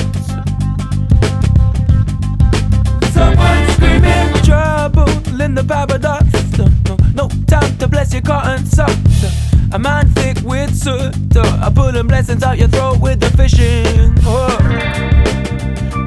Someone 3.13 3.67
screaming 3.71 4.33
trouble 4.43 5.41
in 5.41 5.55
the 5.55 5.65
paradox. 5.67 6.25
No, 6.57 6.67
no, 6.85 6.97
no 7.15 7.27
time 7.47 7.77
to 7.79 7.87
bless 7.87 8.13
your 8.13 8.21
cotton 8.21 8.65
socks. 8.65 9.50
A 9.73 9.79
man 9.79 10.07
thick 10.09 10.37
with 10.43 10.75
soot. 10.75 11.15
I 11.37 11.71
pulling 11.73 12.07
blessings 12.07 12.43
out 12.43 12.57
your 12.57 12.67
throat 12.67 12.99
with 12.99 13.21
the 13.21 13.29
fishing 13.37 14.13
hook. 14.21 14.59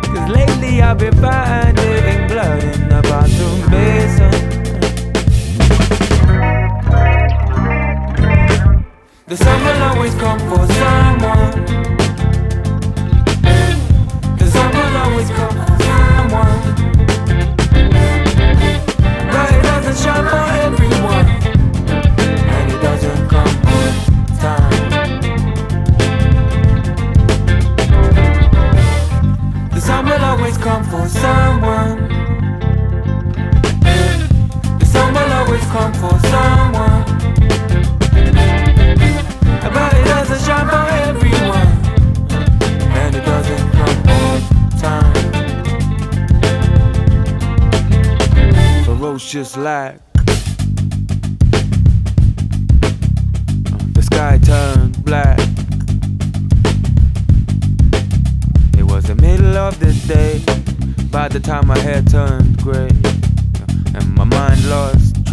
Cause 0.04 0.30
lately 0.30 0.82
I've 0.82 0.98
been 0.98 1.14
finding 1.14 2.28
blood 2.28 2.62
in 2.62 2.88
the 2.90 3.00
bathroom 3.02 3.73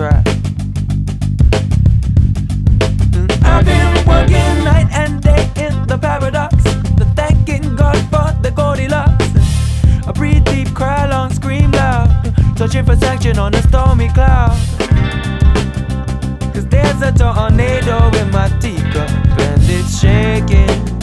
track. 0.01 0.25
I've 3.43 3.65
been 3.65 3.93
working 4.08 4.53
night 4.63 4.88
and 4.91 5.22
day 5.22 5.43
in 5.58 5.74
the 5.86 6.00
paradox. 6.01 6.55
The 7.01 7.05
thanking 7.15 7.75
God 7.75 8.00
for 8.10 8.27
the 8.41 8.50
Goldilocks. 8.50 9.29
I 10.08 10.12
breathe 10.12 10.43
deep, 10.46 10.74
cry 10.74 11.05
long, 11.05 11.31
scream 11.31 11.70
loud. 11.70 12.10
Searching 12.58 12.84
for 12.84 12.96
section 12.96 13.38
on 13.38 13.53
a 13.53 13.62
stormy 13.62 14.10
cloud. 14.10 14.58
Cause 16.53 16.65
there's 16.67 17.01
a 17.03 17.12
tornado 17.12 17.98
in 18.22 18.31
my 18.31 18.48
teacup 18.60 19.12
and 19.48 19.62
it's 19.77 20.00
shaking. 20.01 21.00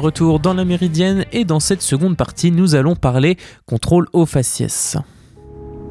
Retour 0.00 0.40
dans 0.40 0.54
la 0.54 0.64
méridienne 0.64 1.24
et 1.32 1.44
dans 1.44 1.60
cette 1.60 1.82
seconde 1.82 2.16
partie, 2.16 2.50
nous 2.50 2.74
allons 2.74 2.96
parler 2.96 3.36
contrôle 3.66 4.06
au 4.12 4.26
faciès. 4.26 4.96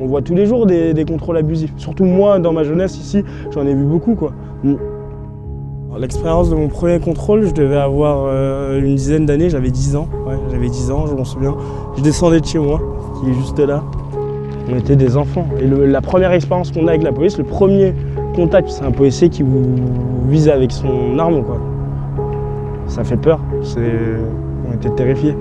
On 0.02 0.06
voit 0.08 0.22
tous 0.22 0.36
les 0.36 0.46
jours 0.46 0.66
des, 0.66 0.94
des 0.94 1.06
contrôles 1.06 1.38
abusifs. 1.38 1.72
Surtout 1.78 2.06
moi, 2.06 2.40
dans 2.40 2.54
ma 2.54 2.64
jeunesse 2.64 2.98
ici, 2.98 3.24
j'en 3.52 3.66
ai 3.66 3.74
vu 3.74 3.84
beaucoup. 3.84 4.16
quoi. 4.16 4.32
Mm. 4.64 4.76
L'expérience 5.98 6.50
de 6.50 6.56
mon 6.56 6.68
premier 6.68 7.00
contrôle, 7.00 7.46
je 7.48 7.54
devais 7.54 7.76
avoir 7.78 8.26
euh, 8.28 8.80
une 8.80 8.96
dizaine 8.96 9.26
d'années, 9.26 9.50
j'avais 9.50 9.72
10 9.72 9.96
ans. 9.96 10.08
Ouais, 10.28 10.36
j'avais 10.52 10.70
10 10.70 10.92
ans, 10.92 11.08
je 11.08 11.14
m'en 11.14 11.26
souviens. 11.26 11.56
Je 11.98 12.02
descendais 12.04 12.40
de 12.40 12.46
chez 12.46 12.60
moi, 12.60 12.80
qui 13.20 13.30
est 13.30 13.34
juste 13.34 13.60
là. 13.60 13.84
On 14.72 14.78
était 14.78 14.96
des 14.96 15.18
enfants. 15.18 15.48
Et 15.60 15.66
le- 15.66 15.86
la 15.88 16.00
première 16.02 16.32
expérience 16.32 16.72
qu'on 16.72 16.86
a 16.88 16.92
avec 16.92 17.04
la 17.04 17.12
police, 17.12 17.38
le 17.38 17.44
premier 17.44 17.94
contact, 18.36 18.70
c'est 18.70 18.84
un 18.84 18.92
policier 18.92 19.30
qui 19.30 19.42
vous 19.44 19.76
vise 20.30 20.48
avec 20.48 20.72
son 20.72 21.18
arme. 21.18 21.44
quoi. 21.44 21.60
Ça 22.90 23.04
fait 23.04 23.18
peur. 23.18 23.40
C'est... 23.64 24.18
On 24.68 24.74
était 24.74 24.90
terrifiés. 24.96 25.36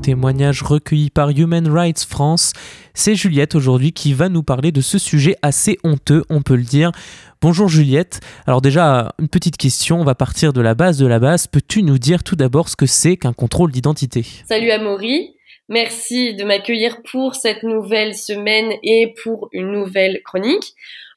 Témoignage 0.00 0.62
recueilli 0.62 1.10
par 1.10 1.30
Human 1.30 1.66
Rights 1.68 2.04
France. 2.04 2.52
C'est 2.94 3.16
Juliette 3.16 3.56
aujourd'hui 3.56 3.92
qui 3.92 4.12
va 4.12 4.28
nous 4.28 4.44
parler 4.44 4.70
de 4.70 4.80
ce 4.80 4.98
sujet 4.98 5.34
assez 5.42 5.76
honteux, 5.82 6.22
on 6.30 6.40
peut 6.40 6.54
le 6.54 6.62
dire. 6.62 6.92
Bonjour 7.40 7.68
Juliette. 7.68 8.20
Alors 8.46 8.60
déjà, 8.60 9.12
une 9.18 9.28
petite 9.28 9.56
question, 9.56 10.00
on 10.00 10.04
va 10.04 10.14
partir 10.14 10.52
de 10.52 10.60
la 10.60 10.74
base 10.74 10.96
de 10.98 11.06
la 11.06 11.18
base. 11.18 11.48
Peux-tu 11.48 11.82
nous 11.82 11.98
dire 11.98 12.22
tout 12.22 12.36
d'abord 12.36 12.68
ce 12.68 12.76
que 12.76 12.86
c'est 12.86 13.16
qu'un 13.16 13.32
contrôle 13.32 13.72
d'identité? 13.72 14.24
Salut 14.48 14.70
Amaury, 14.70 15.34
merci 15.68 16.34
de 16.34 16.44
m'accueillir 16.44 16.98
pour 17.10 17.34
cette 17.34 17.64
nouvelle 17.64 18.14
semaine 18.14 18.72
et 18.84 19.14
pour 19.24 19.48
une 19.52 19.72
nouvelle 19.72 20.20
chronique. 20.24 20.74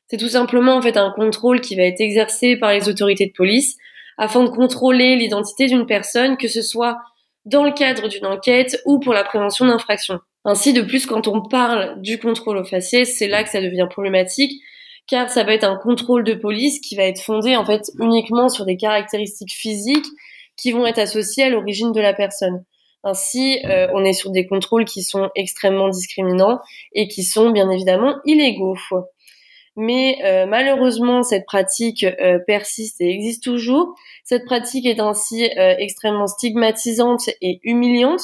C'est 0.07 0.17
tout 0.17 0.29
simplement 0.29 0.75
en 0.75 0.81
fait 0.81 0.97
un 0.97 1.11
contrôle 1.11 1.61
qui 1.61 1.75
va 1.75 1.83
être 1.83 2.01
exercé 2.01 2.55
par 2.55 2.71
les 2.71 2.89
autorités 2.89 3.27
de 3.27 3.33
police 3.33 3.77
afin 4.17 4.43
de 4.43 4.49
contrôler 4.49 5.15
l'identité 5.15 5.67
d'une 5.67 5.85
personne, 5.85 6.37
que 6.37 6.47
ce 6.47 6.61
soit 6.61 6.97
dans 7.45 7.63
le 7.63 7.71
cadre 7.71 8.07
d'une 8.07 8.25
enquête 8.25 8.81
ou 8.85 8.99
pour 8.99 9.13
la 9.13 9.23
prévention 9.23 9.65
d'infractions. 9.65 10.19
Ainsi, 10.43 10.73
de 10.73 10.81
plus, 10.81 11.05
quand 11.05 11.27
on 11.27 11.41
parle 11.41 12.01
du 12.01 12.19
contrôle 12.19 12.57
au 12.57 12.63
faciès, 12.63 13.15
c'est 13.17 13.27
là 13.27 13.43
que 13.43 13.49
ça 13.49 13.61
devient 13.61 13.87
problématique, 13.89 14.61
car 15.07 15.29
ça 15.29 15.43
va 15.43 15.53
être 15.53 15.63
un 15.63 15.77
contrôle 15.77 16.23
de 16.23 16.33
police 16.33 16.79
qui 16.79 16.95
va 16.95 17.03
être 17.03 17.21
fondé 17.21 17.55
en 17.55 17.65
fait 17.65 17.91
uniquement 17.99 18.49
sur 18.49 18.65
des 18.65 18.77
caractéristiques 18.77 19.53
physiques 19.53 20.05
qui 20.57 20.71
vont 20.71 20.85
être 20.85 20.99
associées 20.99 21.43
à 21.43 21.49
l'origine 21.49 21.91
de 21.91 22.01
la 22.01 22.13
personne. 22.13 22.63
Ainsi, 23.03 23.59
euh, 23.65 23.87
on 23.93 24.03
est 24.03 24.13
sur 24.13 24.31
des 24.31 24.47
contrôles 24.47 24.85
qui 24.85 25.03
sont 25.03 25.29
extrêmement 25.35 25.87
discriminants 25.87 26.59
et 26.93 27.07
qui 27.07 27.23
sont 27.23 27.51
bien 27.51 27.69
évidemment 27.69 28.15
illégaux. 28.25 28.75
Mais 29.77 30.17
euh, 30.25 30.47
malheureusement, 30.47 31.21
cette 31.21 31.45
pratique 31.45 32.03
euh, 32.03 32.39
persiste 32.39 32.99
et 32.99 33.11
existe 33.11 33.43
toujours. 33.43 33.93
Cette 34.23 34.43
pratique 34.43 34.87
est 34.87 34.99
ainsi 34.99 35.45
euh, 35.57 35.75
extrêmement 35.77 36.25
stigmatisante 36.25 37.29
et 37.41 37.59
humiliante, 37.63 38.21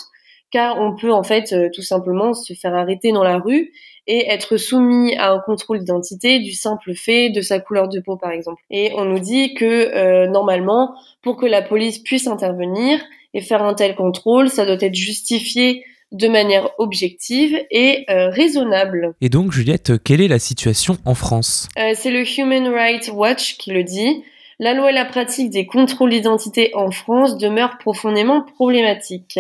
car 0.50 0.82
on 0.82 0.96
peut 0.96 1.14
en 1.14 1.22
fait 1.22 1.54
euh, 1.54 1.70
tout 1.74 1.84
simplement 1.84 2.34
se 2.34 2.54
faire 2.54 2.74
arrêter 2.74 3.12
dans 3.12 3.24
la 3.24 3.38
rue 3.38 3.72
et 4.08 4.30
être 4.30 4.58
soumis 4.58 5.16
à 5.16 5.32
un 5.32 5.40
contrôle 5.40 5.80
d'identité 5.80 6.40
du 6.40 6.54
simple 6.54 6.94
fait 6.96 7.30
de 7.30 7.42
sa 7.42 7.60
couleur 7.60 7.88
de 7.88 8.00
peau, 8.00 8.18
par 8.18 8.32
exemple. 8.32 8.62
Et 8.72 8.92
on 8.96 9.06
nous 9.06 9.20
dit 9.20 9.54
que 9.54 9.66
euh, 9.66 10.28
normalement, 10.28 10.96
pour 11.22 11.38
que 11.38 11.46
la 11.46 11.62
police 11.62 12.00
puisse 12.00 12.28
intervenir 12.28 13.00
et 13.36 13.42
faire 13.42 13.64
un 13.64 13.76
tel 13.76 13.96
contrôle, 13.96 14.50
ça 14.50 14.66
doit 14.66 14.82
être 14.82 14.96
justifié 14.96 15.86
de 16.14 16.28
manière 16.28 16.70
objective 16.78 17.60
et 17.72 18.06
euh, 18.10 18.30
raisonnable. 18.30 19.16
Et 19.20 19.30
donc 19.30 19.52
Juliette, 19.52 20.02
quelle 20.04 20.22
est 20.22 20.28
la 20.28 20.40
situation 20.40 20.98
en 21.06 21.16
France? 21.16 21.68
Euh, 21.78 21.94
c'est 21.96 22.12
le 22.12 22.24
Human 22.40 22.68
Rights 22.68 23.10
Watch 23.14 23.58
qui 23.58 23.72
le 23.72 23.84
dit. 23.84 24.24
La 24.60 24.74
loi 24.74 24.92
et 24.92 24.94
la 24.94 25.06
pratique 25.06 25.50
des 25.50 25.66
contrôles 25.66 26.12
d'identité 26.12 26.72
en 26.76 26.92
France 26.92 27.38
demeurent 27.38 27.78
profondément 27.80 28.44
problématiques. 28.44 29.40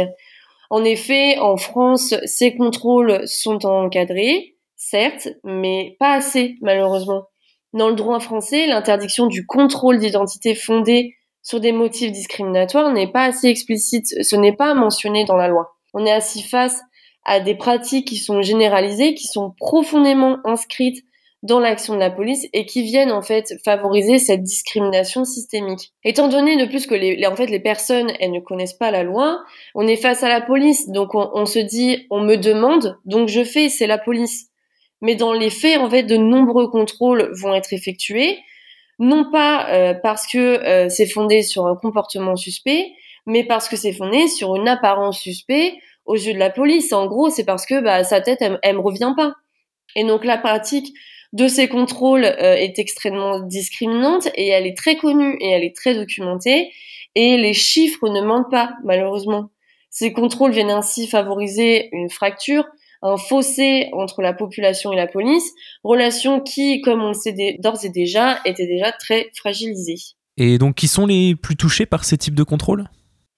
En 0.71 0.83
effet, 0.83 1.37
en 1.37 1.55
France, 1.55 2.15
ces 2.25 2.55
contrôles 2.55 3.21
sont 3.27 3.63
encadrés, 3.65 4.55
certes, 4.75 5.29
mais 5.43 5.95
pas 5.99 6.13
assez, 6.15 6.55
malheureusement. 6.61 7.27
Dans 7.73 7.89
le 7.89 7.95
droit 7.95 8.19
français, 8.19 8.65
l'interdiction 8.65 9.27
du 9.27 9.45
contrôle 9.45 9.99
d'identité 9.99 10.55
fondé 10.55 11.15
sur 11.43 11.59
des 11.59 11.71
motifs 11.71 12.11
discriminatoires 12.11 12.91
n'est 12.91 13.11
pas 13.11 13.25
assez 13.25 13.47
explicite, 13.47 14.07
ce 14.23 14.35
n'est 14.35 14.55
pas 14.55 14.73
mentionné 14.73 15.25
dans 15.25 15.35
la 15.35 15.47
loi. 15.47 15.75
On 15.93 16.05
est 16.05 16.11
assis 16.11 16.41
face 16.41 16.81
à 17.25 17.39
des 17.39 17.55
pratiques 17.55 18.07
qui 18.07 18.17
sont 18.17 18.41
généralisées, 18.41 19.13
qui 19.13 19.27
sont 19.27 19.51
profondément 19.57 20.39
inscrites 20.43 21.03
dans 21.43 21.59
l'action 21.59 21.93
de 21.93 21.99
la 21.99 22.09
police 22.09 22.47
et 22.53 22.65
qui 22.65 22.83
viennent 22.83 23.11
en 23.11 23.21
fait 23.21 23.53
favoriser 23.65 24.17
cette 24.17 24.43
discrimination 24.43 25.25
systémique. 25.25 25.91
Étant 26.05 26.29
donné 26.29 26.55
de 26.55 26.65
plus 26.65 26.87
que 26.87 26.95
les, 26.95 27.25
en 27.27 27.35
fait 27.35 27.47
les 27.47 27.59
personnes 27.59 28.11
elles 28.19 28.31
ne 28.31 28.39
connaissent 28.39 28.73
pas 28.73 28.91
la 28.91 29.03
loi, 29.03 29.43
on 29.75 29.85
est 29.85 29.97
face 29.97 30.23
à 30.23 30.29
la 30.29 30.39
police 30.39 30.89
donc 30.89 31.09
on, 31.13 31.45
se 31.45 31.59
dit 31.59 32.07
on 32.09 32.21
me 32.21 32.37
demande 32.37 32.97
donc 33.05 33.27
je 33.27 33.43
fais 33.43 33.67
c'est 33.67 33.87
la 33.87 33.97
police. 33.97 34.47
Mais 35.01 35.15
dans 35.15 35.33
les 35.33 35.49
faits 35.49 35.79
en 35.79 35.89
fait 35.89 36.03
de 36.03 36.15
nombreux 36.15 36.69
contrôles 36.69 37.29
vont 37.41 37.53
être 37.53 37.73
effectués 37.73 38.39
non 38.99 39.29
pas 39.29 39.69
euh, 39.69 39.93
parce 39.93 40.25
que 40.27 40.37
euh, 40.37 40.87
c'est 40.87 41.07
fondé 41.07 41.41
sur 41.41 41.65
un 41.65 41.75
comportement 41.75 42.37
suspect, 42.37 42.93
mais 43.25 43.43
parce 43.43 43.69
que 43.69 43.75
c'est 43.75 43.93
fondé 43.93 44.27
sur 44.27 44.55
une 44.55 44.67
apparence 44.67 45.19
suspect 45.19 45.75
aux 46.05 46.15
yeux 46.15 46.33
de 46.33 46.39
la 46.39 46.49
police. 46.49 46.91
En 46.93 47.07
gros, 47.07 47.29
c'est 47.29 47.45
parce 47.45 47.65
que 47.65 47.81
bah, 47.81 48.03
sa 48.03 48.21
tête, 48.21 48.41
elle, 48.41 48.59
elle 48.61 48.75
me 48.75 48.81
revient 48.81 49.13
pas. 49.15 49.35
Et 49.95 50.03
donc 50.03 50.25
la 50.25 50.37
pratique 50.37 50.93
de 51.33 51.47
ces 51.47 51.67
contrôles 51.67 52.25
euh, 52.25 52.55
est 52.55 52.79
extrêmement 52.79 53.39
discriminante 53.39 54.27
et 54.35 54.49
elle 54.49 54.67
est 54.67 54.77
très 54.77 54.97
connue 54.97 55.35
et 55.39 55.49
elle 55.49 55.63
est 55.63 55.75
très 55.75 55.95
documentée 55.95 56.71
et 57.15 57.37
les 57.37 57.53
chiffres 57.53 58.07
ne 58.09 58.21
mentent 58.21 58.51
pas 58.51 58.73
malheureusement. 58.83 59.49
Ces 59.89 60.13
contrôles 60.13 60.51
viennent 60.51 60.71
ainsi 60.71 61.07
favoriser 61.07 61.89
une 61.91 62.09
fracture, 62.09 62.65
un 63.01 63.17
fossé 63.17 63.89
entre 63.93 64.21
la 64.21 64.33
population 64.33 64.91
et 64.91 64.95
la 64.95 65.07
police, 65.07 65.51
relation 65.83 66.39
qui, 66.39 66.81
comme 66.81 67.03
on 67.03 67.09
le 67.09 67.13
sait 67.13 67.35
d'ores 67.59 67.83
et 67.83 67.89
déjà, 67.89 68.39
était 68.45 68.65
déjà 68.65 68.91
très 68.91 69.29
fragilisée. 69.35 69.97
Et 70.37 70.57
donc 70.57 70.75
qui 70.75 70.87
sont 70.87 71.05
les 71.05 71.35
plus 71.35 71.55
touchés 71.55 71.85
par 71.85 72.05
ces 72.05 72.17
types 72.17 72.33
de 72.33 72.43
contrôles? 72.43 72.85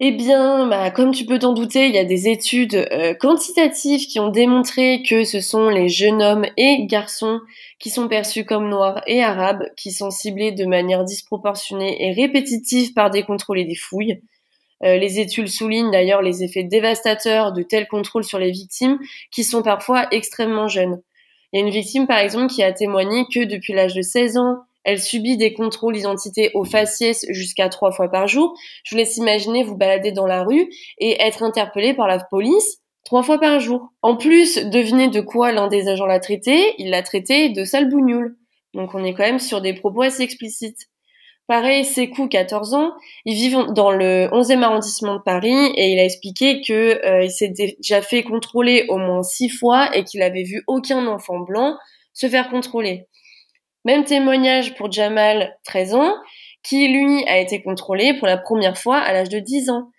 Eh 0.02 0.12
bien, 0.12 0.68
bah, 0.68 0.92
comme 0.92 1.12
tu 1.12 1.26
peux 1.26 1.40
t'en 1.40 1.54
douter, 1.54 1.88
il 1.88 1.96
y 1.96 1.98
a 1.98 2.04
des 2.04 2.28
études 2.28 2.76
euh, 2.92 3.14
quantitatives 3.14 4.08
qui 4.08 4.20
ont 4.20 4.28
démontré 4.28 5.02
que 5.08 5.24
ce 5.24 5.40
sont 5.40 5.70
les 5.70 5.88
jeunes 5.88 6.22
hommes 6.22 6.46
et 6.58 6.86
garçons 6.86 7.40
qui 7.80 7.90
sont 7.90 8.10
perçus 8.10 8.44
comme 8.44 8.68
noirs 8.68 9.02
et 9.08 9.24
arabes 9.24 9.64
qui 9.78 9.92
sont 9.94 10.12
ciblés 10.12 10.52
de 10.52 10.66
manière 10.66 11.06
disproportionnée 11.06 12.06
et 12.06 12.12
répétitive 12.12 12.94
par 12.94 13.10
des 13.10 13.24
contrôles 13.24 13.60
et 13.60 13.64
des 13.64 13.76
fouilles. 13.76 14.22
Euh, 14.84 14.98
les 14.98 15.22
études 15.22 15.48
soulignent 15.48 15.92
d'ailleurs 15.92 16.22
les 16.22 16.44
effets 16.44 16.64
dévastateurs 16.64 17.54
de 17.54 17.64
tels 17.64 17.88
contrôles 17.88 18.26
sur 18.26 18.38
les 18.38 18.52
victimes 18.52 19.00
qui 19.32 19.46
sont 19.46 19.62
parfois 19.62 20.08
extrêmement 20.12 20.68
jeunes. 20.68 21.02
Il 21.54 21.60
y 21.60 21.64
a 21.64 21.66
une 21.66 21.72
victime 21.72 22.06
par 22.06 22.20
exemple 22.20 22.54
qui 22.54 22.64
a 22.64 22.74
témoigné 22.74 23.24
que 23.34 23.46
depuis 23.46 23.72
l'âge 23.72 23.94
de 23.94 24.02
16 24.02 24.36
ans, 24.38 24.58
elle 24.86 25.02
subit 25.02 25.36
des 25.36 25.54
contrôles 25.54 25.96
d'identité 25.96 26.52
au 26.54 26.64
faciès 26.64 27.26
jusqu'à 27.30 27.70
trois 27.70 27.92
fois 27.92 28.10
par 28.10 28.28
jour. 28.28 28.54
Je 28.84 28.96
vous 28.96 29.00
laisse 29.00 29.18
imaginer 29.18 29.64
vous 29.64 29.76
balader 29.76 30.12
dans 30.12 30.28
la 30.28 30.44
rue 30.44 30.70
et 31.00 31.22
être 31.22 31.44
interpellé 31.44 31.94
par 31.94 32.08
la 32.08 32.20
police 32.20 32.80
trois 33.06 33.24
fois 33.24 33.40
par 33.40 33.60
jour. 33.60 33.90
En 34.02 34.18
plus, 34.18 34.66
devinez 34.66 35.08
de 35.10 35.22
quoi 35.22 35.52
l'un 35.52 35.68
des 35.68 35.88
agents 35.88 36.08
l'a 36.08 36.20
traité. 36.20 36.74
Il 36.80 36.90
l'a 36.90 37.04
traité 37.04 37.50
de 37.50 37.64
sale 37.64 37.90
bougnoule. 37.90 38.36
Donc 38.74 38.94
on 38.94 39.04
est 39.04 39.14
quand 39.14 39.24
même 39.24 39.40
sur 39.40 39.62
des 39.62 39.74
propos 39.74 40.02
assez 40.02 40.24
explicites. 40.24 40.90
Pareil, 41.48 41.86
Sekou, 41.86 42.28
14 42.28 42.74
ans, 42.74 42.94
il 43.24 43.36
vit 43.36 43.56
dans 43.74 43.92
le 43.92 44.28
11e 44.32 44.64
arrondissement 44.64 45.16
de 45.16 45.22
Paris 45.22 45.72
et 45.76 45.92
il 45.92 46.00
a 46.00 46.04
expliqué 46.04 46.62
que 46.62 47.06
euh, 47.06 47.30
s'est 47.30 47.54
déjà 47.78 48.02
fait 48.02 48.24
contrôler 48.24 48.86
au 48.90 48.98
moins 48.98 49.22
six 49.22 49.50
fois 49.50 49.96
et 49.96 50.04
qu'il 50.04 50.24
avait 50.24 50.42
vu 50.42 50.64
aucun 50.66 51.06
enfant 51.06 51.40
blanc 51.40 51.78
se 52.14 52.28
faire 52.28 52.50
contrôler. 52.50 53.06
Même 53.86 54.04
témoignage 54.04 54.76
pour 54.76 54.92
Jamal, 54.92 55.58
13 55.64 55.94
ans, 55.94 56.16
qui 56.64 56.88
lui 56.88 57.24
a 57.28 57.38
été 57.38 57.62
contrôlé 57.62 58.16
pour 58.16 58.28
la 58.28 58.38
première 58.38 58.78
fois 58.78 58.98
à 58.98 59.14
l'âge 59.14 59.30
de 59.30 59.40
10 59.40 59.70
ans. 59.70 59.92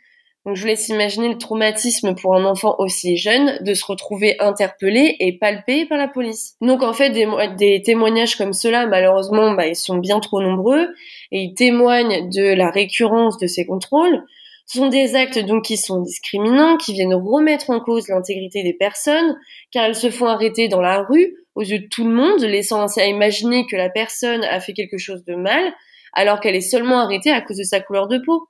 Donc 0.45 0.55
je 0.55 0.61
vous 0.61 0.69
laisse 0.69 0.89
imaginer 0.89 1.29
le 1.29 1.39
traumatisme 1.39 2.15
pour 2.15 2.37
un 2.37 2.45
enfant 2.45 2.77
aussi 2.79 3.17
jeune 3.17 3.59
de 3.63 3.75
se 3.75 3.85
retrouver 3.85 4.37
interpellé 4.39 5.17
et 5.19 5.37
palpé 5.39 5.87
par 5.87 5.99
la 5.99 6.07
police. 6.07 6.55
Donc 6.61 6.85
en 6.85 6.93
fait 6.93 7.11
des, 7.11 7.83
témoignages 7.83 8.37
comme 8.37 8.53
cela 8.53 8.87
malheureusement 8.87 9.55
bah, 9.55 9.67
ils 9.67 9.75
sont 9.75 9.99
bien 9.99 10.21
trop 10.21 10.41
nombreux 10.41 10.89
et 11.33 11.41
ils 11.41 11.55
témoignent 11.55 12.31
de 12.31 12.55
la 12.55 12.71
récurrence 12.71 13.39
de 13.39 13.49
ces 13.49 13.67
contrôles. 13.67 14.23
Ce 14.67 14.79
sont 14.79 14.89
des 14.89 15.15
actes 15.15 15.39
donc 15.39 15.65
qui 15.65 15.77
sont 15.77 16.01
discriminants, 16.01 16.77
qui 16.77 16.93
viennent 16.93 17.15
remettre 17.15 17.71
en 17.71 17.79
cause 17.79 18.09
l'intégrité 18.09 18.65
des 18.65 18.75
personnes, 18.75 19.39
car 19.71 19.85
elles 19.85 19.95
se 19.95 20.11
font 20.11 20.27
arrêter 20.27 20.67
dans 20.67 20.81
la 20.81 21.03
rue 21.03 21.37
aux 21.55 21.63
yeux 21.63 21.79
de 21.79 21.87
tout 21.87 22.05
le 22.05 22.13
monde, 22.13 22.41
laissant 22.41 22.83
ainsi 22.83 23.01
à 23.01 23.07
imaginer 23.07 23.65
que 23.67 23.77
la 23.77 23.89
personne 23.89 24.43
a 24.45 24.59
fait 24.59 24.73
quelque 24.73 24.99
chose 24.99 25.25
de 25.25 25.37
mal, 25.37 25.73
alors 26.13 26.41
qu'elle 26.41 26.57
est 26.57 26.61
seulement 26.61 26.99
arrêtée 26.99 27.31
à 27.31 27.41
cause 27.41 27.59
de 27.59 27.63
sa 27.63 27.81
couleur 27.81 28.09
de 28.09 28.19
peau. 28.19 28.49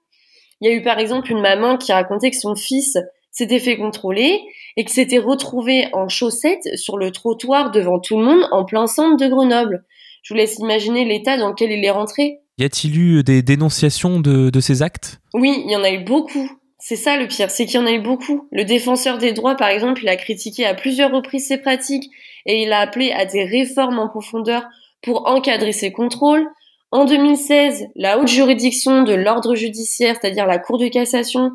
Il 0.60 0.68
y 0.68 0.72
a 0.72 0.74
eu 0.74 0.82
par 0.82 0.98
exemple 0.98 1.30
une 1.30 1.42
maman 1.42 1.76
qui 1.76 1.92
a 1.92 1.96
raconté 1.96 2.30
que 2.30 2.36
son 2.36 2.56
fils 2.56 2.96
s'était 3.30 3.58
fait 3.58 3.76
contrôler 3.76 4.40
et 4.78 4.84
que 4.84 4.90
s'était 4.90 5.18
retrouvé 5.18 5.88
en 5.92 6.08
chaussettes 6.08 6.74
sur 6.76 6.96
le 6.96 7.10
trottoir 7.10 7.70
devant 7.70 8.00
tout 8.00 8.16
le 8.16 8.24
monde 8.24 8.48
en 8.52 8.64
plein 8.64 8.86
centre 8.86 9.18
de 9.22 9.28
Grenoble. 9.28 9.84
Je 10.26 10.34
vous 10.34 10.38
laisse 10.38 10.58
imaginer 10.58 11.04
l'état 11.04 11.36
dans 11.36 11.50
lequel 11.50 11.70
il 11.70 11.84
est 11.84 11.90
rentré. 11.90 12.40
Y 12.58 12.64
a-t-il 12.64 12.98
eu 12.98 13.22
des 13.22 13.42
dénonciations 13.42 14.18
de, 14.18 14.50
de 14.50 14.60
ces 14.60 14.82
actes? 14.82 15.20
Oui, 15.34 15.62
il 15.64 15.70
y 15.70 15.76
en 15.76 15.84
a 15.84 15.90
eu 15.92 16.02
beaucoup. 16.02 16.50
C'est 16.80 16.96
ça 16.96 17.16
le 17.16 17.28
pire, 17.28 17.48
c'est 17.48 17.64
qu'il 17.64 17.76
y 17.76 17.82
en 17.82 17.86
a 17.86 17.92
eu 17.92 18.00
beaucoup. 18.00 18.48
Le 18.50 18.64
défenseur 18.64 19.18
des 19.18 19.32
droits, 19.32 19.54
par 19.54 19.68
exemple, 19.68 20.02
il 20.02 20.08
a 20.08 20.16
critiqué 20.16 20.66
à 20.66 20.74
plusieurs 20.74 21.12
reprises 21.12 21.46
ces 21.46 21.58
pratiques 21.58 22.10
et 22.44 22.60
il 22.60 22.72
a 22.72 22.80
appelé 22.80 23.12
à 23.12 23.24
des 23.24 23.44
réformes 23.44 24.00
en 24.00 24.08
profondeur 24.08 24.64
pour 25.00 25.28
encadrer 25.28 25.70
ces 25.70 25.92
contrôles. 25.92 26.44
En 26.90 27.04
2016, 27.04 27.86
la 27.94 28.18
haute 28.18 28.26
juridiction 28.26 29.04
de 29.04 29.14
l'ordre 29.14 29.54
judiciaire, 29.54 30.16
c'est-à-dire 30.20 30.46
la 30.46 30.58
Cour 30.58 30.78
de 30.78 30.88
cassation, 30.88 31.52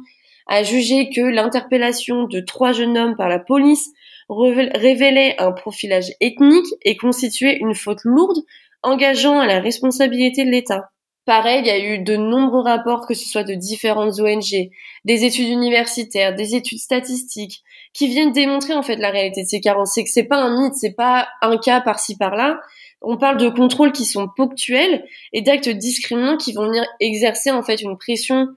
a 0.47 0.63
jugé 0.63 1.09
que 1.09 1.19
l'interpellation 1.19 2.23
de 2.23 2.39
trois 2.39 2.71
jeunes 2.71 2.97
hommes 2.97 3.17
par 3.17 3.27
la 3.27 3.39
police 3.39 3.91
révélait 4.31 5.35
un 5.39 5.51
profilage 5.51 6.11
ethnique 6.21 6.67
et 6.83 6.95
constituait 6.95 7.57
une 7.57 7.75
faute 7.75 8.03
lourde 8.03 8.39
engageant 8.83 9.39
à 9.39 9.45
la 9.45 9.59
responsabilité 9.59 10.45
de 10.45 10.49
l'État. 10.49 10.89
Pareil, 11.25 11.61
il 11.61 11.67
y 11.67 11.69
a 11.69 11.79
eu 11.79 11.99
de 11.99 12.15
nombreux 12.15 12.63
rapports, 12.63 13.05
que 13.05 13.13
ce 13.13 13.29
soit 13.29 13.43
de 13.43 13.53
différentes 13.53 14.19
ONG, 14.19 14.69
des 15.05 15.25
études 15.25 15.49
universitaires, 15.49 16.33
des 16.33 16.55
études 16.55 16.79
statistiques, 16.79 17.61
qui 17.93 18.07
viennent 18.07 18.31
démontrer 18.31 18.73
en 18.73 18.81
fait 18.81 18.95
la 18.95 19.11
réalité 19.11 19.43
de 19.43 19.47
ces 19.47 19.61
carences. 19.61 19.93
C'est 19.93 20.03
que 20.03 20.09
c'est 20.09 20.23
pas 20.23 20.37
un 20.37 20.61
mythe, 20.61 20.73
c'est 20.73 20.95
pas 20.95 21.27
un 21.43 21.57
cas 21.57 21.79
par-ci 21.81 22.17
par-là. 22.17 22.59
On 23.03 23.17
parle 23.17 23.37
de 23.37 23.49
contrôles 23.49 23.91
qui 23.91 24.05
sont 24.05 24.29
ponctuels 24.35 25.05
et 25.31 25.41
d'actes 25.41 25.69
discriminants 25.69 26.37
qui 26.37 26.53
vont 26.53 26.65
venir 26.65 26.85
exercer 26.99 27.51
en 27.51 27.61
fait 27.61 27.81
une 27.81 27.97
pression, 27.97 28.47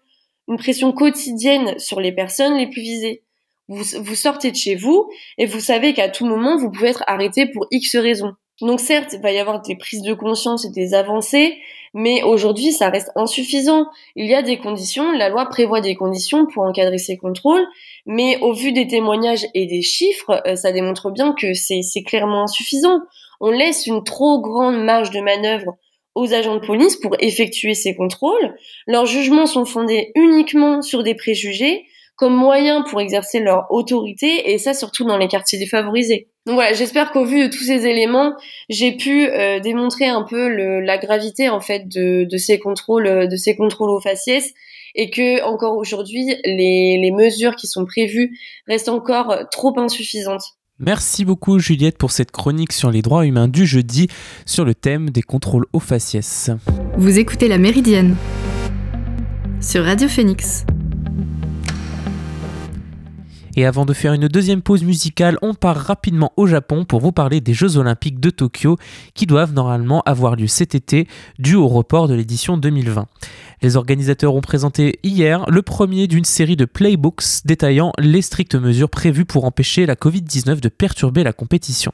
une 0.49 0.57
pression 0.57 0.93
quotidienne 0.93 1.79
sur 1.79 2.01
les 2.01 2.13
personnes 2.13 2.57
les 2.57 2.69
plus 2.69 2.83
visées. 2.83 3.24
Vous, 3.68 3.83
vous 4.03 4.14
sortez 4.14 4.50
de 4.50 4.57
chez 4.57 4.74
vous 4.74 5.09
et 5.38 5.46
vous 5.46 5.61
savez 5.61 5.94
qu'à 5.94 6.09
tout 6.09 6.27
moment 6.27 6.57
vous 6.57 6.70
pouvez 6.70 6.90
être 6.90 7.05
arrêté 7.07 7.46
pour 7.46 7.66
X 7.70 7.96
raisons. 7.96 8.35
Donc 8.61 8.79
certes, 8.79 9.14
il 9.14 9.20
va 9.20 9.33
y 9.33 9.38
avoir 9.38 9.62
des 9.62 9.74
prises 9.74 10.03
de 10.03 10.14
conscience 10.14 10.64
et 10.64 10.70
des 10.70 10.94
avancées, 10.94 11.59
mais 11.92 12.22
aujourd'hui, 12.22 12.72
ça 12.72 12.88
reste 12.88 13.11
insuffisant. 13.16 13.87
Il 14.14 14.27
y 14.27 14.35
a 14.35 14.42
des 14.42 14.59
conditions, 14.59 15.11
la 15.11 15.29
loi 15.29 15.46
prévoit 15.46 15.81
des 15.81 15.96
conditions 15.96 16.46
pour 16.46 16.62
encadrer 16.62 16.98
ces 16.98 17.16
contrôles, 17.16 17.66
mais 18.07 18.38
au 18.42 18.53
vu 18.53 18.72
des 18.72 18.87
témoignages 18.87 19.46
et 19.55 19.66
des 19.66 19.83
chiffres, 19.83 20.40
euh, 20.46 20.55
ça 20.55 20.70
démontre 20.70 21.11
bien 21.11 21.35
que 21.35 21.53
c'est 21.53 21.83
clairement 22.07 22.44
insuffisant. 22.44 23.00
On 23.40 23.50
laisse 23.50 23.88
une 23.88 24.05
trop 24.05 24.40
grande 24.40 24.85
marge 24.85 25.11
de 25.11 25.20
manœuvre 25.20 25.77
aux 26.14 26.33
agents 26.33 26.55
de 26.55 26.64
police 26.64 26.96
pour 26.96 27.16
effectuer 27.18 27.74
ces 27.74 27.96
contrôles. 27.96 28.55
Leurs 28.87 29.07
jugements 29.07 29.46
sont 29.46 29.64
fondés 29.64 30.12
uniquement 30.14 30.81
sur 30.81 31.03
des 31.03 31.16
préjugés 31.16 31.87
comme 32.16 32.35
moyen 32.35 32.83
pour 32.83 33.00
exercer 33.00 33.40
leur 33.40 33.66
autorité, 33.70 34.53
et 34.53 34.59
ça 34.59 34.74
surtout 34.74 35.05
dans 35.05 35.18
les 35.18 35.29
quartiers 35.29 35.59
défavorisés. 35.59 36.29
Donc 36.46 36.57
voilà, 36.57 36.74
j'espère 36.74 37.11
qu'au 37.11 37.24
vu 37.24 37.48
de 37.48 37.53
tous 37.53 37.64
ces 37.64 37.87
éléments, 37.87 38.35
j'ai 38.68 38.92
pu 38.92 39.27
euh, 39.27 39.61
démontrer 39.61 40.07
un 40.07 40.22
peu 40.22 40.48
le, 40.48 40.81
la 40.81 40.98
gravité 40.98 41.48
en 41.48 41.61
fait 41.61 41.88
de, 41.88 42.24
de, 42.31 42.37
ces 42.37 42.59
contrôles, 42.59 43.29
de 43.29 43.37
ces 43.37 43.57
contrôles 43.57 43.90
aux 43.90 44.00
faciès, 44.00 44.53
et 44.94 45.11
que 45.11 45.42
encore 45.42 45.77
aujourd'hui, 45.77 46.37
les, 46.44 46.98
les 47.00 47.11
mesures 47.11 47.57
qui 47.57 47.66
sont 47.66 47.85
prévues 47.85 48.38
restent 48.68 48.90
encore 48.90 49.48
trop 49.50 49.79
insuffisantes. 49.79 50.44
Merci 50.81 51.24
beaucoup 51.24 51.61
Juliette 51.61 51.98
pour 51.98 52.11
cette 52.11 52.33
chronique 52.33 52.72
sur 52.72 52.90
les 52.90 53.00
droits 53.00 53.24
humains 53.24 53.46
du 53.46 53.64
jeudi 53.64 54.09
sur 54.44 54.64
le 54.64 54.74
thème 54.74 55.11
des 55.11 55.22
contrôles 55.22 55.66
aux 55.72 55.81
faciès. 55.81 56.50
Vous 56.96 57.18
écoutez 57.18 57.46
La 57.46 57.59
Méridienne 57.59 58.16
sur 59.61 59.85
Radio 59.85 60.09
Phoenix. 60.09 60.66
Et 63.57 63.67
avant 63.67 63.85
de 63.85 63.93
faire 63.93 64.12
une 64.12 64.27
deuxième 64.27 64.62
pause 64.62 64.83
musicale, 64.83 65.38
on 65.40 65.55
part 65.55 65.77
rapidement 65.77 66.33
au 66.37 66.47
Japon 66.47 66.85
pour 66.85 67.01
vous 67.01 67.12
parler 67.12 67.40
des 67.40 67.55
Jeux 67.55 67.77
Olympiques 67.77 68.19
de 68.19 68.31
Tokyo 68.31 68.77
qui 69.14 69.27
doivent 69.27 69.53
normalement 69.53 70.03
avoir 70.03 70.35
lieu 70.35 70.49
cet 70.49 70.75
été 70.75 71.07
dû 71.38 71.55
au 71.55 71.69
report 71.69 72.09
de 72.09 72.14
l'édition 72.14 72.57
2020. 72.57 73.07
Les 73.62 73.77
organisateurs 73.77 74.35
ont 74.35 74.40
présenté 74.40 74.99
hier 75.05 75.49
le 75.49 75.62
premier 75.62 76.07
d'une 76.09 76.25
série 76.25 76.57
de 76.57 76.64
playbooks 76.64 77.45
détaillant 77.45 77.93
les 77.99 78.23
strictes 78.23 78.57
mesures 78.57 78.90
prévues 78.90 79.25
pour 79.25 79.45
empêcher 79.45 79.87
la 79.87 79.95
Covid-19 79.95 80.61
de 80.61 80.69
perturber 80.69 81.23
la 81.23 81.33
compétition. 81.33 81.93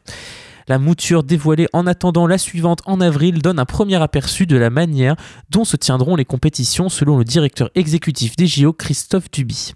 La 0.70 0.78
mouture 0.78 1.24
dévoilée 1.24 1.66
en 1.72 1.84
attendant 1.88 2.28
la 2.28 2.38
suivante 2.38 2.78
en 2.86 3.00
avril 3.00 3.42
donne 3.42 3.58
un 3.58 3.64
premier 3.64 4.00
aperçu 4.00 4.46
de 4.46 4.56
la 4.56 4.70
manière 4.70 5.16
dont 5.50 5.64
se 5.64 5.76
tiendront 5.76 6.14
les 6.14 6.24
compétitions 6.24 6.88
selon 6.88 7.18
le 7.18 7.24
directeur 7.24 7.70
exécutif 7.74 8.36
des 8.36 8.46
JO 8.46 8.72
Christophe 8.72 9.32
Duby 9.32 9.74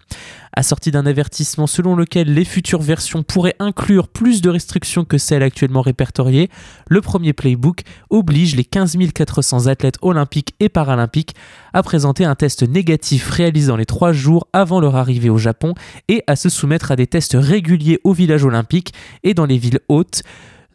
assorti 0.57 0.91
d'un 0.91 1.07
avertissement 1.07 1.67
selon 1.67 1.97
lequel 1.97 2.33
les 2.33 2.45
futures 2.45 2.81
versions 2.81 3.23
pourraient 3.23 3.57
inclure 3.59 4.09
plus 4.09 4.41
de 4.41 4.51
restrictions 4.51 5.05
que 5.05 5.19
celles 5.19 5.43
actuellement 5.43 5.83
répertoriées, 5.83 6.51
le 6.89 7.01
premier 7.01 7.33
playbook 7.33 7.83
oblige 8.11 8.57
les 8.57 8.65
15 8.65 8.97
400 9.13 9.67
athlètes 9.67 9.99
olympiques 10.03 10.55
et 10.61 10.69
paralympiques 10.69 11.35
à 11.73 11.83
présenter 11.83 12.25
un 12.25 12.35
test 12.35 12.63
négatif 12.63 13.31
réalisé 13.31 13.69
dans 13.69 13.77
les 13.77 13.87
trois 13.87 14.13
jours 14.13 14.47
avant 14.53 14.81
leur 14.81 14.97
arrivée 14.97 15.31
au 15.31 15.39
Japon 15.39 15.75
et 16.09 16.23
à 16.27 16.37
se 16.37 16.49
soumettre 16.49 16.93
à 16.93 16.97
des 16.97 17.07
tests 17.07 17.37
réguliers 17.39 18.01
au 18.05 18.13
village 18.13 18.45
olympique 18.45 18.93
et 19.23 19.35
dans 19.35 19.47
les 19.47 19.59
villes 19.59 19.81
hautes. 19.89 20.23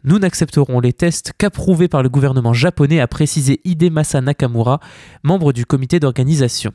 Nous 0.04 0.18
n'accepterons 0.18 0.80
les 0.80 0.92
tests 0.92 1.32
qu'approuvés 1.36 1.88
par 1.88 2.02
le 2.02 2.08
gouvernement 2.08 2.54
japonais, 2.54 3.00
a 3.00 3.06
précisé 3.06 3.60
Hidemasa 3.64 4.20
Nakamura, 4.20 4.80
membre 5.22 5.52
du 5.52 5.66
comité 5.66 6.00
d'organisation. 6.00 6.72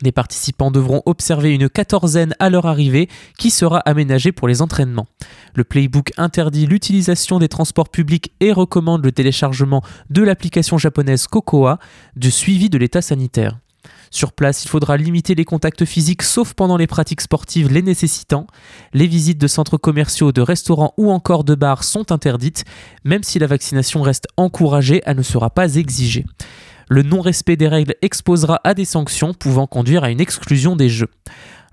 Les 0.00 0.12
participants 0.12 0.70
devront 0.70 1.02
observer 1.06 1.54
une 1.54 1.68
quatorzaine 1.68 2.34
à 2.38 2.50
leur 2.50 2.66
arrivée 2.66 3.08
qui 3.38 3.50
sera 3.50 3.78
aménagée 3.78 4.32
pour 4.32 4.48
les 4.48 4.62
entraînements. 4.62 5.06
Le 5.54 5.64
playbook 5.64 6.12
interdit 6.16 6.66
l'utilisation 6.66 7.38
des 7.38 7.48
transports 7.48 7.88
publics 7.88 8.32
et 8.40 8.52
recommande 8.52 9.04
le 9.04 9.12
téléchargement 9.12 9.82
de 10.10 10.22
l'application 10.22 10.78
japonaise 10.78 11.26
Kokoa 11.26 11.78
de 12.16 12.30
suivi 12.30 12.68
de 12.68 12.78
l'état 12.78 13.02
sanitaire. 13.02 13.58
Sur 14.12 14.32
place, 14.32 14.62
il 14.62 14.68
faudra 14.68 14.98
limiter 14.98 15.34
les 15.34 15.46
contacts 15.46 15.86
physiques 15.86 16.22
sauf 16.22 16.52
pendant 16.52 16.76
les 16.76 16.86
pratiques 16.86 17.22
sportives 17.22 17.72
les 17.72 17.80
nécessitant. 17.80 18.46
Les 18.92 19.06
visites 19.06 19.40
de 19.40 19.46
centres 19.46 19.78
commerciaux, 19.78 20.32
de 20.32 20.42
restaurants 20.42 20.92
ou 20.98 21.10
encore 21.10 21.44
de 21.44 21.54
bars 21.54 21.82
sont 21.82 22.12
interdites. 22.12 22.66
Même 23.04 23.22
si 23.22 23.38
la 23.38 23.46
vaccination 23.46 24.02
reste 24.02 24.28
encouragée, 24.36 25.00
elle 25.06 25.16
ne 25.16 25.22
sera 25.22 25.48
pas 25.48 25.76
exigée. 25.76 26.26
Le 26.90 27.02
non-respect 27.02 27.56
des 27.56 27.68
règles 27.68 27.94
exposera 28.02 28.60
à 28.64 28.74
des 28.74 28.84
sanctions 28.84 29.32
pouvant 29.32 29.66
conduire 29.66 30.04
à 30.04 30.10
une 30.10 30.20
exclusion 30.20 30.76
des 30.76 30.90
jeux. 30.90 31.08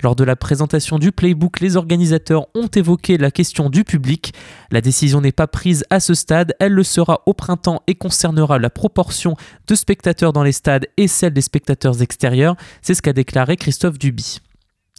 Lors 0.01 0.15
de 0.15 0.23
la 0.23 0.35
présentation 0.35 0.97
du 0.97 1.11
playbook, 1.11 1.59
les 1.59 1.75
organisateurs 1.75 2.47
ont 2.55 2.67
évoqué 2.67 3.17
la 3.17 3.31
question 3.31 3.69
du 3.69 3.83
public. 3.83 4.33
La 4.71 4.81
décision 4.81 5.19
n'est 5.19 5.33
pas 5.33 5.47
prise 5.47 5.83
à 5.89 5.99
ce 5.99 6.13
stade, 6.13 6.55
elle 6.59 6.73
le 6.73 6.83
sera 6.83 7.21
au 7.25 7.33
printemps 7.33 7.83
et 7.87 7.95
concernera 7.95 8.59
la 8.59 8.69
proportion 8.69 9.35
de 9.67 9.75
spectateurs 9.75 10.31
dans 10.31 10.43
les 10.43 10.53
stades 10.53 10.87
et 10.97 11.07
celle 11.07 11.33
des 11.33 11.41
spectateurs 11.41 12.01
extérieurs, 12.01 12.55
c'est 12.81 12.93
ce 12.93 13.01
qu'a 13.01 13.13
déclaré 13.13 13.57
Christophe 13.57 13.99
Duby. 13.99 14.39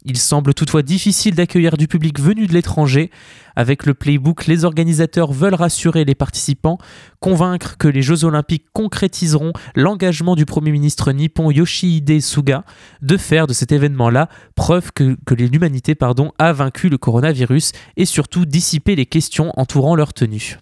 Il 0.05 0.17
semble 0.17 0.55
toutefois 0.55 0.83
difficile 0.83 1.35
d'accueillir 1.35 1.77
du 1.77 1.87
public 1.87 2.19
venu 2.19 2.47
de 2.47 2.53
l'étranger. 2.53 3.11
Avec 3.57 3.85
le 3.85 3.95
playbook, 3.95 4.47
les 4.47 4.65
organisateurs 4.65 5.33
veulent 5.33 5.55
rassurer 5.55 6.05
les 6.05 6.15
participants, 6.15 6.79
convaincre 7.19 7.77
que 7.77 7.89
les 7.89 8.01
Jeux 8.01 8.25
olympiques 8.25 8.67
concrétiseront 8.73 9.53
l'engagement 9.75 10.37
du 10.37 10.47
Premier 10.47 10.71
ministre 10.71 11.13
nippon 11.13 11.51
Yoshihide 11.51 12.23
Suga 12.23 12.65
de 13.03 13.17
faire 13.17 13.47
de 13.47 13.53
cet 13.53 13.73
événement-là 13.73 14.29
preuve 14.55 14.93
que, 14.93 15.17
que 15.27 15.35
l'humanité 15.35 15.95
a 16.39 16.53
vaincu 16.53 16.89
le 16.89 16.99
coronavirus 16.99 17.73
et 17.97 18.05
surtout 18.05 18.47
dissiper 18.47 18.97
les 18.97 19.07
questions 19.07 19.53
entourant 19.57 19.95
leur 19.95 20.15
tenue. 20.15 20.59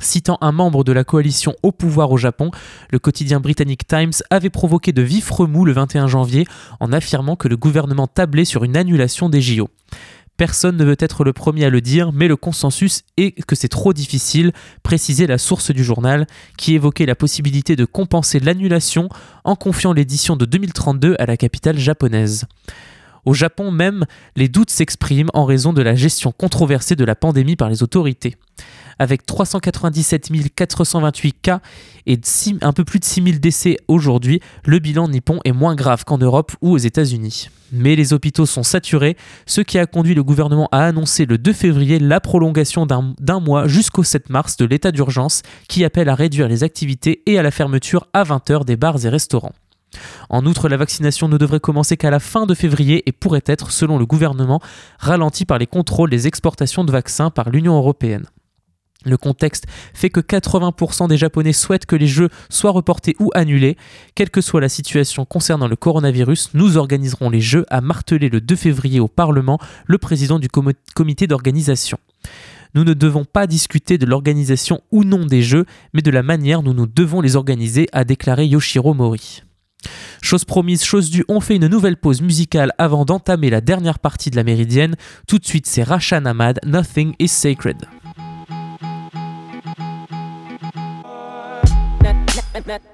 Citant 0.00 0.38
un 0.40 0.52
membre 0.52 0.82
de 0.84 0.92
la 0.92 1.04
coalition 1.04 1.54
au 1.62 1.72
pouvoir 1.72 2.10
au 2.10 2.16
Japon, 2.16 2.50
le 2.90 2.98
quotidien 2.98 3.40
britannique 3.40 3.86
Times 3.86 4.12
avait 4.30 4.50
provoqué 4.50 4.92
de 4.92 5.02
vifs 5.02 5.30
remous 5.30 5.64
le 5.64 5.72
21 5.72 6.06
janvier 6.06 6.46
en 6.80 6.92
affirmant 6.92 7.36
que 7.36 7.48
le 7.48 7.56
gouvernement 7.56 8.06
tablait 8.06 8.44
sur 8.44 8.64
une 8.64 8.76
annulation 8.76 9.28
des 9.28 9.40
JO. 9.40 9.68
Personne 10.40 10.78
ne 10.78 10.84
veut 10.84 10.96
être 10.98 11.22
le 11.22 11.34
premier 11.34 11.66
à 11.66 11.70
le 11.70 11.82
dire, 11.82 12.12
mais 12.12 12.26
le 12.26 12.34
consensus 12.34 13.02
est 13.18 13.44
que 13.44 13.54
c'est 13.54 13.68
trop 13.68 13.92
difficile, 13.92 14.52
précisait 14.82 15.26
la 15.26 15.36
source 15.36 15.70
du 15.70 15.84
journal, 15.84 16.26
qui 16.56 16.74
évoquait 16.74 17.04
la 17.04 17.14
possibilité 17.14 17.76
de 17.76 17.84
compenser 17.84 18.40
l'annulation 18.40 19.10
en 19.44 19.54
confiant 19.54 19.92
l'édition 19.92 20.36
de 20.36 20.46
2032 20.46 21.14
à 21.18 21.26
la 21.26 21.36
capitale 21.36 21.78
japonaise. 21.78 22.46
Au 23.24 23.34
Japon 23.34 23.70
même, 23.70 24.06
les 24.36 24.48
doutes 24.48 24.70
s'expriment 24.70 25.30
en 25.34 25.44
raison 25.44 25.72
de 25.72 25.82
la 25.82 25.94
gestion 25.94 26.32
controversée 26.32 26.96
de 26.96 27.04
la 27.04 27.14
pandémie 27.14 27.56
par 27.56 27.68
les 27.68 27.82
autorités 27.82 28.36
avec 29.00 29.24
397 29.24 30.30
428 30.54 31.32
cas 31.40 31.60
et 32.06 32.20
un 32.60 32.72
peu 32.72 32.84
plus 32.84 33.00
de 33.00 33.04
6000 33.04 33.40
décès 33.40 33.78
aujourd'hui, 33.88 34.40
le 34.64 34.78
bilan 34.78 35.08
nippon 35.08 35.40
est 35.44 35.52
moins 35.52 35.74
grave 35.74 36.04
qu'en 36.04 36.18
Europe 36.18 36.52
ou 36.60 36.72
aux 36.72 36.78
États-Unis. 36.78 37.48
Mais 37.72 37.96
les 37.96 38.12
hôpitaux 38.12 38.46
sont 38.46 38.62
saturés, 38.62 39.16
ce 39.46 39.62
qui 39.62 39.78
a 39.78 39.86
conduit 39.86 40.14
le 40.14 40.22
gouvernement 40.22 40.68
à 40.70 40.84
annoncer 40.84 41.24
le 41.24 41.38
2 41.38 41.52
février 41.52 41.98
la 41.98 42.20
prolongation 42.20 42.86
d'un 42.86 43.40
mois 43.40 43.66
jusqu'au 43.66 44.02
7 44.02 44.28
mars 44.28 44.58
de 44.58 44.66
l'état 44.66 44.92
d'urgence 44.92 45.42
qui 45.66 45.82
appelle 45.84 46.10
à 46.10 46.14
réduire 46.14 46.48
les 46.48 46.62
activités 46.62 47.22
et 47.24 47.38
à 47.38 47.42
la 47.42 47.50
fermeture 47.50 48.06
à 48.12 48.24
20h 48.24 48.66
des 48.66 48.76
bars 48.76 49.02
et 49.06 49.08
restaurants. 49.08 49.54
En 50.28 50.46
outre, 50.46 50.68
la 50.68 50.76
vaccination 50.76 51.28
ne 51.28 51.38
devrait 51.38 51.60
commencer 51.60 51.96
qu'à 51.96 52.10
la 52.10 52.20
fin 52.20 52.46
de 52.46 52.54
février 52.54 53.02
et 53.06 53.12
pourrait 53.12 53.42
être, 53.46 53.70
selon 53.70 53.98
le 53.98 54.06
gouvernement, 54.06 54.60
ralentie 54.98 55.44
par 55.44 55.58
les 55.58 55.66
contrôles 55.66 56.10
des 56.10 56.26
exportations 56.26 56.84
de 56.84 56.92
vaccins 56.92 57.30
par 57.30 57.50
l'Union 57.50 57.76
européenne. 57.76 58.26
Le 59.06 59.16
contexte 59.16 59.64
fait 59.94 60.10
que 60.10 60.20
80% 60.20 61.08
des 61.08 61.16
Japonais 61.16 61.54
souhaitent 61.54 61.86
que 61.86 61.96
les 61.96 62.06
Jeux 62.06 62.28
soient 62.50 62.70
reportés 62.70 63.16
ou 63.18 63.30
annulés. 63.34 63.78
Quelle 64.14 64.28
que 64.28 64.42
soit 64.42 64.60
la 64.60 64.68
situation 64.68 65.24
concernant 65.24 65.68
le 65.68 65.76
coronavirus, 65.76 66.50
nous 66.52 66.76
organiserons 66.76 67.30
les 67.30 67.40
Jeux, 67.40 67.64
a 67.70 67.80
martelé 67.80 68.28
le 68.28 68.42
2 68.42 68.56
février 68.56 69.00
au 69.00 69.08
Parlement 69.08 69.58
le 69.86 69.96
président 69.96 70.38
du 70.38 70.48
comité 70.94 71.26
d'organisation. 71.26 71.98
Nous 72.74 72.84
ne 72.84 72.92
devons 72.92 73.24
pas 73.24 73.46
discuter 73.46 73.96
de 73.96 74.04
l'organisation 74.04 74.82
ou 74.92 75.02
non 75.02 75.24
des 75.24 75.42
Jeux, 75.42 75.64
mais 75.94 76.02
de 76.02 76.10
la 76.10 76.22
manière 76.22 76.62
dont 76.62 76.74
nous 76.74 76.86
devons 76.86 77.22
les 77.22 77.36
organiser, 77.36 77.88
a 77.92 78.04
déclaré 78.04 78.46
Yoshiro 78.46 78.92
Mori. 78.92 79.42
Chose 80.22 80.44
promise, 80.44 80.84
chose 80.84 81.10
due, 81.10 81.24
on 81.28 81.40
fait 81.40 81.56
une 81.56 81.66
nouvelle 81.66 81.96
pause 81.96 82.20
musicale 82.20 82.72
avant 82.78 83.04
d'entamer 83.04 83.50
la 83.50 83.60
dernière 83.60 83.98
partie 83.98 84.30
de 84.30 84.36
la 84.36 84.44
méridienne. 84.44 84.96
Tout 85.26 85.38
de 85.38 85.46
suite, 85.46 85.66
c'est 85.66 85.82
Racha 85.82 86.20
Namad, 86.20 86.60
Nothing 86.64 87.14
is 87.18 87.28
Sacred. 87.28 87.76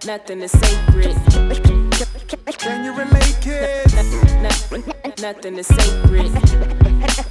nothing 0.06 0.42
is 0.42 0.52
sacred. 0.52 1.16
Can 2.58 2.84
you 2.84 2.92
relate, 2.92 3.36
kids? 3.40 3.94
Nothing 5.20 5.58
is 5.58 5.66
sacred. 5.66 6.30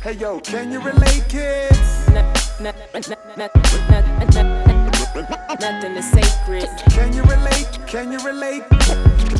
Hey 0.03 0.13
yo, 0.13 0.39
can 0.39 0.71
you 0.71 0.81
relate, 0.81 1.23
kids? 1.29 2.09
Nothing 5.59 5.95
is 5.95 6.11
sacred. 6.11 6.67
Can 6.89 7.13
you 7.13 7.23
relate? 7.23 7.67
Can 7.87 8.11
you 8.11 8.19
relate? 8.19 9.34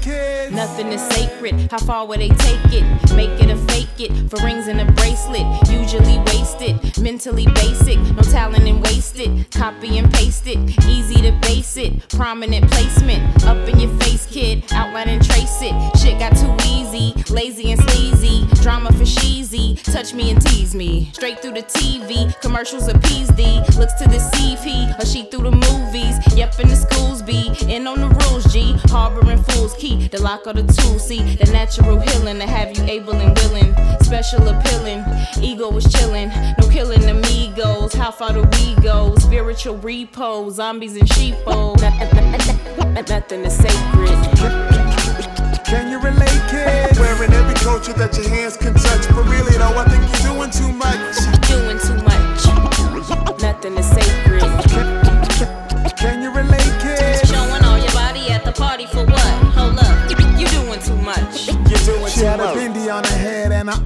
Kids? 0.00 0.54
Nothing 0.54 0.90
is 0.90 1.02
sacred. 1.02 1.70
How 1.70 1.78
far 1.78 2.06
will 2.06 2.16
they 2.16 2.30
take 2.30 2.72
it? 2.72 3.14
Make 3.14 3.38
it 3.42 3.50
or 3.50 3.67
For 3.98 4.36
rings 4.44 4.68
and 4.68 4.80
a 4.80 4.84
bracelet. 4.92 5.44
Usually 5.68 6.18
wasted. 6.26 6.78
Mentally 7.02 7.46
basic. 7.46 7.98
No 7.98 8.22
talent 8.22 8.62
and 8.62 8.80
wasted. 8.80 9.50
Copy 9.50 9.98
and 9.98 10.08
paste 10.14 10.46
it. 10.46 10.56
Easy 10.86 11.16
to 11.22 11.32
base 11.42 11.76
it. 11.76 12.08
Prominent 12.10 12.70
placement. 12.70 13.44
Up 13.44 13.68
in 13.68 13.80
your 13.80 13.90
face, 13.98 14.24
kid. 14.26 14.62
Outline 14.70 15.08
and 15.08 15.24
trace 15.24 15.58
it. 15.62 15.74
Shit 15.98 16.20
got 16.20 16.36
too 16.36 16.54
easy. 16.68 17.12
Lazy 17.28 17.72
and 17.72 17.80
sleazy. 17.90 18.46
Drama 18.62 18.92
for 18.92 19.04
sheezy. 19.04 19.82
Touch 19.82 20.14
me 20.14 20.30
and 20.30 20.40
tease 20.42 20.76
me. 20.76 21.10
Straight 21.12 21.40
through 21.40 21.54
the 21.54 21.64
TV. 21.64 22.40
Commercials 22.40 22.86
appease 22.86 23.28
thee. 23.30 23.60
Looks 23.76 23.94
to 23.94 24.06
deceive 24.06 24.60
he 24.60 24.88
or 24.96 25.06
she 25.06 25.24
through 25.24 25.50
the 25.50 25.50
movies. 25.50 26.36
Yep, 26.36 26.60
in 26.60 26.68
the 26.68 26.76
schools 26.76 27.20
be. 27.22 27.52
In 27.66 27.88
on 27.88 27.98
the 27.98 28.08
rules, 28.08 28.44
G. 28.52 28.74
Harboring 28.90 29.42
fools 29.42 29.74
key, 29.74 30.08
the 30.08 30.22
lock 30.22 30.46
of 30.46 30.56
the 30.56 30.62
tool. 30.62 30.98
See, 30.98 31.36
the 31.36 31.50
natural 31.52 31.98
healing 31.98 32.38
to 32.38 32.46
have 32.46 32.76
you 32.76 32.84
able 32.84 33.14
and 33.14 33.36
willing. 33.38 33.74
Special 34.02 34.48
appealing, 34.48 35.04
ego 35.42 35.76
is 35.76 35.90
chilling. 35.92 36.28
No 36.60 36.68
killing 36.68 37.04
amigos. 37.08 37.92
How 37.92 38.10
far 38.10 38.32
do 38.32 38.42
we 38.42 38.74
go? 38.82 39.14
Spiritual 39.16 39.76
repose, 39.78 40.54
zombies 40.56 40.96
and 40.96 41.08
sheepo. 41.08 41.76
Nothing 43.08 43.44
is 43.44 43.56
sacred. 43.56 44.18
Can 45.64 45.90
you 45.90 46.00
relate, 46.00 46.40
kids? 46.48 46.98
Wearing 46.98 47.32
every 47.32 47.54
culture 47.56 47.92
that 47.94 48.16
your 48.16 48.28
hands 48.28 48.56
can 48.56 48.74
touch. 48.74 49.06
But 49.08 49.24
really, 49.28 49.52
though, 49.58 49.76
I 49.76 49.84
think 49.84 50.02
you're 50.08 50.32
doing 50.32 50.50
too 50.50 50.72
much. 50.72 51.16
Doing 51.46 51.78
too 51.78 52.00
much. 52.08 53.42
Nothing 53.42 53.76
is 53.76 53.86
sacred. 53.86 54.42
Can, 54.72 55.90
can 55.96 56.22
you 56.22 56.32
relate, 56.32 56.67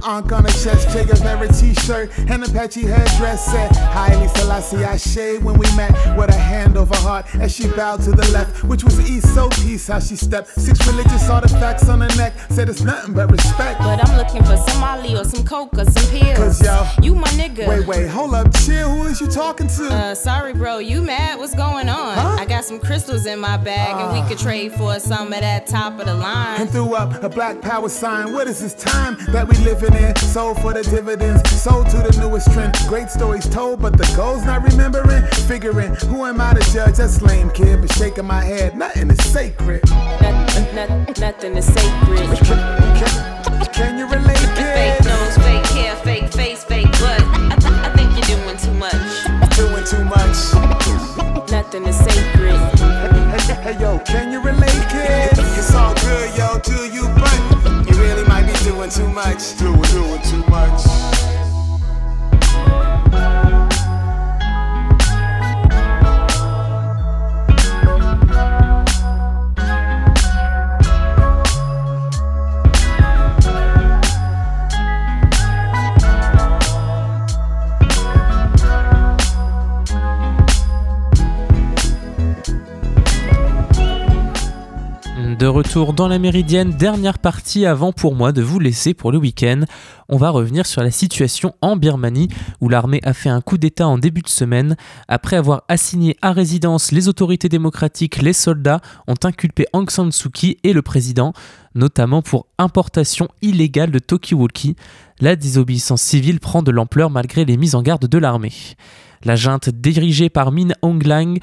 Ankh 0.05 0.31
on 0.31 0.43
her 0.43 0.49
chest, 0.49 0.89
Che 0.91 1.05
Guevara 1.05 1.47
t-shirt, 1.47 2.11
and 2.29 2.43
a 2.43 2.47
Apache 2.47 2.85
headdress 2.85 3.45
set. 3.45 3.75
Highly 3.75 4.27
Selassie, 4.29 4.83
I 4.83 4.97
shade 4.97 5.43
when 5.43 5.57
we 5.57 5.65
met 5.75 5.91
with 6.17 6.29
a 6.29 6.37
hand 6.37 6.77
over 6.77 6.95
heart 6.97 7.25
as 7.35 7.55
she 7.55 7.67
bowed 7.69 8.01
to 8.01 8.11
the 8.11 8.29
left, 8.31 8.63
which 8.63 8.83
was 8.83 8.99
east, 9.09 9.33
so 9.33 9.49
peace 9.49 9.87
how 9.87 9.99
she 9.99 10.15
stepped. 10.15 10.49
Six 10.49 10.85
religious 10.87 11.29
artifacts 11.29 11.89
on 11.89 12.01
her 12.01 12.15
neck, 12.17 12.33
said 12.49 12.69
it's 12.69 12.81
nothing 12.81 13.13
but 13.13 13.31
respect. 13.31 13.79
But 13.79 14.07
I'm 14.07 14.17
looking 14.17 14.43
for 14.43 14.57
some 14.57 14.79
Molly 14.79 15.15
or 15.15 15.23
some 15.23 15.45
Coke 15.45 15.73
or 15.77 15.85
some 15.85 16.09
pills. 16.11 16.37
Cause 16.37 16.61
yo, 16.63 16.85
you 17.01 17.15
my 17.15 17.27
nigga. 17.29 17.67
Wait, 17.67 17.87
wait, 17.87 18.07
hold 18.07 18.33
up, 18.33 18.53
chill. 18.65 18.89
Who 18.89 19.03
is 19.05 19.19
you 19.21 19.27
talking 19.27 19.67
to? 19.67 19.87
Uh, 19.87 20.15
sorry, 20.15 20.53
bro, 20.53 20.77
you 20.79 21.01
mad? 21.01 21.39
What's 21.39 21.55
going 21.55 21.89
on? 21.89 22.17
Huh? 22.17 22.37
I 22.39 22.45
got 22.45 22.65
some 22.65 22.79
crystals 22.79 23.25
in 23.25 23.39
my 23.39 23.57
bag, 23.57 23.95
and 23.95 24.13
we 24.13 24.27
could 24.27 24.37
trade 24.37 24.73
for 24.73 24.99
some 24.99 25.31
of 25.33 25.39
that 25.39 25.67
top 25.67 25.99
of 25.99 26.05
the 26.05 26.15
line. 26.15 26.61
and 26.61 26.69
threw 26.69 26.93
up 26.95 27.23
a 27.23 27.29
black 27.29 27.61
power 27.61 27.89
sign. 27.89 28.33
What 28.33 28.47
is 28.47 28.61
this 28.61 28.73
time 28.73 29.17
that 29.29 29.47
we 29.47 29.55
living 29.83 30.03
in? 30.03 30.15
Sold 30.15 30.61
for 30.61 30.73
the 30.73 30.83
dividends, 30.83 31.49
sold 31.49 31.89
to 31.89 31.97
the 31.97 32.15
newest 32.19 32.51
trend. 32.51 32.73
Great 32.87 33.09
stories 33.09 33.47
told, 33.49 33.81
but 33.81 33.97
the 33.97 34.11
goals 34.15 34.45
not 34.45 34.63
remembering. 34.63 35.23
Figuring, 35.47 35.93
who 36.07 36.25
am 36.25 36.39
I 36.41 36.53
to 36.53 36.71
judge? 36.71 36.95
That's 36.95 37.21
lame, 37.21 37.49
kid. 37.51 37.81
But 37.81 37.91
shaking 37.93 38.25
my 38.25 38.43
head, 38.43 38.77
nothing 38.77 39.09
is 39.09 39.23
sacred. 39.23 39.81
Nothing, 39.89 40.75
nothing, 40.75 41.13
nothing 41.19 41.57
is 41.57 41.65
sacred. 41.65 42.29
Can, 42.47 43.65
can 43.73 43.97
you 43.97 44.05
relate, 44.07 44.47
kid? 44.55 44.73
Fake 44.79 45.05
nose, 45.05 45.37
fake 45.37 45.65
hair, 45.77 45.95
fake 45.97 46.31
face, 46.33 46.63
fake 46.63 46.91
butt. 46.93 47.21
I, 47.21 47.55
th- 47.59 47.73
I 47.73 47.89
think 47.95 48.09
you're 48.15 48.37
doing 48.37 48.57
too 48.57 48.73
much. 48.73 49.03
Doing 49.55 49.83
too 49.85 50.03
much. 50.05 50.39
Nothing 51.51 51.85
is 51.85 51.97
sacred. 51.97 52.57
Hey, 53.33 53.73
hey, 53.73 53.81
yo, 53.81 53.99
can 53.99 54.31
you 54.31 54.41
relate, 54.41 54.83
kid? 54.89 55.31
It's 55.57 55.73
all 55.75 55.93
good, 55.95 56.37
yo, 56.37 56.59
do 56.59 56.85
you, 56.93 57.07
but 57.19 57.32
too 58.93 59.07
much. 59.07 59.57
Doing, 59.57 59.81
doing 59.81 60.21
too 60.21 60.43
much. 60.49 61.12
De 85.43 85.47
retour 85.49 85.91
dans 85.91 86.07
la 86.07 86.19
méridienne, 86.19 86.71
dernière 86.71 87.19
partie 87.19 87.65
avant 87.65 87.91
pour 87.91 88.15
moi 88.15 88.31
de 88.31 88.41
vous 88.41 88.59
laisser 88.59 88.93
pour 88.93 89.11
le 89.11 89.17
week-end. 89.17 89.63
On 90.07 90.15
va 90.15 90.29
revenir 90.29 90.65
sur 90.65 90.81
la 90.81 90.89
situation 90.89 91.53
en 91.59 91.75
Birmanie 91.75 92.29
où 92.61 92.69
l'armée 92.69 93.01
a 93.03 93.11
fait 93.11 93.27
un 93.27 93.41
coup 93.41 93.57
d'État 93.57 93.85
en 93.85 93.97
début 93.97 94.21
de 94.21 94.29
semaine. 94.29 94.77
Après 95.09 95.35
avoir 95.35 95.63
assigné 95.67 96.15
à 96.21 96.31
résidence 96.31 96.93
les 96.93 97.09
autorités 97.09 97.49
démocratiques, 97.49 98.21
les 98.21 98.31
soldats 98.31 98.79
ont 99.05 99.17
inculpé 99.21 99.65
Aung 99.73 99.89
San 99.89 100.13
Suu 100.13 100.29
Kyi 100.29 100.59
et 100.63 100.71
le 100.71 100.81
président, 100.81 101.33
notamment 101.75 102.21
pour 102.21 102.47
importation 102.57 103.27
illégale 103.41 103.91
de 103.91 103.99
talkie-walkie. 103.99 104.77
La 105.19 105.35
désobéissance 105.35 106.03
civile 106.03 106.39
prend 106.39 106.63
de 106.63 106.71
l'ampleur 106.71 107.09
malgré 107.09 107.43
les 107.43 107.57
mises 107.57 107.75
en 107.75 107.81
garde 107.81 108.07
de 108.07 108.17
l'armée. 108.17 108.53
La 109.25 109.35
junte 109.35 109.67
dirigée 109.67 110.29
par 110.29 110.53
Min 110.53 110.69
Aung 110.81 111.03
Hlaing 111.03 111.39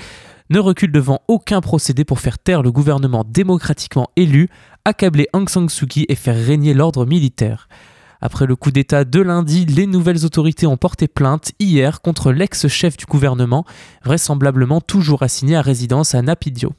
ne 0.50 0.58
recule 0.58 0.92
devant 0.92 1.22
aucun 1.28 1.60
procédé 1.60 2.04
pour 2.04 2.20
faire 2.20 2.38
taire 2.38 2.62
le 2.62 2.72
gouvernement 2.72 3.24
démocratiquement 3.26 4.10
élu, 4.16 4.48
accabler 4.84 5.28
Aung 5.32 5.48
San 5.48 5.68
Suu 5.68 5.86
Kyi 5.86 6.06
et 6.08 6.16
faire 6.16 6.36
régner 6.36 6.74
l'ordre 6.74 7.06
militaire. 7.06 7.68
Après 8.20 8.46
le 8.46 8.56
coup 8.56 8.70
d'État 8.70 9.04
de 9.04 9.20
lundi, 9.20 9.64
les 9.64 9.86
nouvelles 9.86 10.26
autorités 10.26 10.66
ont 10.66 10.76
porté 10.76 11.08
plainte 11.08 11.52
hier 11.58 12.02
contre 12.02 12.32
l'ex-chef 12.32 12.96
du 12.96 13.06
gouvernement, 13.06 13.64
vraisemblablement 14.04 14.80
toujours 14.80 15.22
assigné 15.22 15.56
à 15.56 15.62
résidence 15.62 16.14
à 16.14 16.20
Napidio. 16.20 16.72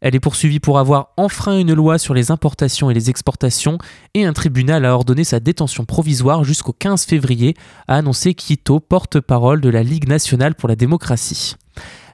Elle 0.00 0.14
est 0.14 0.20
poursuivie 0.20 0.60
pour 0.60 0.78
avoir 0.78 1.08
enfreint 1.16 1.58
une 1.58 1.72
loi 1.72 1.98
sur 1.98 2.12
les 2.12 2.30
importations 2.30 2.90
et 2.90 2.94
les 2.94 3.08
exportations 3.08 3.78
et 4.14 4.26
un 4.26 4.34
tribunal 4.34 4.84
a 4.84 4.94
ordonné 4.94 5.24
sa 5.24 5.40
détention 5.40 5.84
provisoire 5.84 6.44
jusqu'au 6.44 6.74
15 6.74 7.06
février, 7.06 7.54
a 7.88 7.96
annoncé 7.96 8.34
Quito, 8.34 8.78
porte-parole 8.78 9.62
de 9.62 9.70
la 9.70 9.82
Ligue 9.82 10.06
nationale 10.06 10.54
pour 10.54 10.68
la 10.68 10.76
démocratie. 10.76 11.56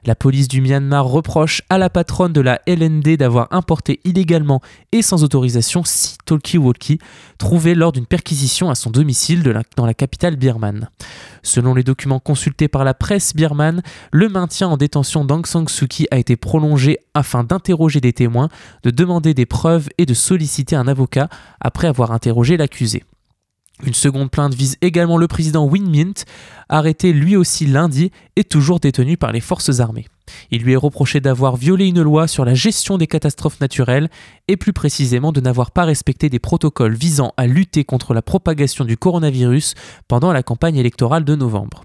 La 0.05 0.15
police 0.15 0.49
du 0.49 0.59
Myanmar 0.59 1.05
reproche 1.05 1.61
à 1.69 1.77
la 1.77 1.89
patronne 1.89 2.33
de 2.33 2.41
la 2.41 2.59
LND 2.67 3.15
d'avoir 3.15 3.47
importé 3.51 4.01
illégalement 4.03 4.61
et 4.91 5.01
sans 5.01 5.23
autorisation 5.23 5.83
six 5.85 6.17
talkie-walkie 6.25 6.99
trouvés 7.37 7.73
lors 7.73 7.93
d'une 7.93 8.05
perquisition 8.05 8.69
à 8.69 8.75
son 8.75 8.89
domicile 8.89 9.43
dans 9.77 9.85
la 9.85 9.93
capitale 9.93 10.35
birmane. 10.35 10.89
Selon 11.41 11.73
les 11.73 11.83
documents 11.83 12.19
consultés 12.19 12.67
par 12.67 12.83
la 12.83 12.93
presse 12.93 13.33
birmane, 13.33 13.81
le 14.11 14.27
maintien 14.27 14.67
en 14.67 14.75
détention 14.75 15.23
d'Aung 15.23 15.45
San 15.45 15.69
Suu 15.69 15.87
a 16.11 16.17
été 16.17 16.35
prolongé 16.35 16.97
afin 17.13 17.45
d'interroger 17.45 18.01
des 18.01 18.13
témoins, 18.13 18.49
de 18.83 18.89
demander 18.89 19.33
des 19.33 19.45
preuves 19.45 19.87
et 19.97 20.05
de 20.05 20.13
solliciter 20.13 20.75
un 20.75 20.89
avocat 20.89 21.29
après 21.61 21.87
avoir 21.87 22.11
interrogé 22.11 22.57
l'accusé. 22.57 23.03
Une 23.81 23.93
seconde 23.93 24.29
plainte 24.29 24.53
vise 24.53 24.77
également 24.81 25.17
le 25.17 25.27
président 25.27 25.65
Win 25.65 25.89
Myint, 25.89 26.13
arrêté 26.69 27.11
lui 27.11 27.35
aussi 27.35 27.65
lundi 27.65 28.11
et 28.35 28.43
toujours 28.43 28.79
détenu 28.79 29.17
par 29.17 29.31
les 29.31 29.41
forces 29.41 29.79
armées. 29.79 30.05
Il 30.51 30.61
lui 30.61 30.73
est 30.73 30.77
reproché 30.77 31.19
d'avoir 31.19 31.57
violé 31.57 31.87
une 31.87 32.01
loi 32.01 32.27
sur 32.27 32.45
la 32.45 32.53
gestion 32.53 32.97
des 32.97 33.07
catastrophes 33.07 33.59
naturelles 33.59 34.09
et 34.47 34.57
plus 34.57 34.73
précisément 34.73 35.31
de 35.31 35.41
n'avoir 35.41 35.71
pas 35.71 35.85
respecté 35.85 36.29
des 36.29 36.39
protocoles 36.39 36.93
visant 36.93 37.33
à 37.35 37.47
lutter 37.47 37.83
contre 37.83 38.13
la 38.13 38.21
propagation 38.21 38.85
du 38.85 38.95
coronavirus 38.95 39.73
pendant 40.07 40.31
la 40.31 40.43
campagne 40.43 40.77
électorale 40.77 41.25
de 41.25 41.35
novembre. 41.35 41.83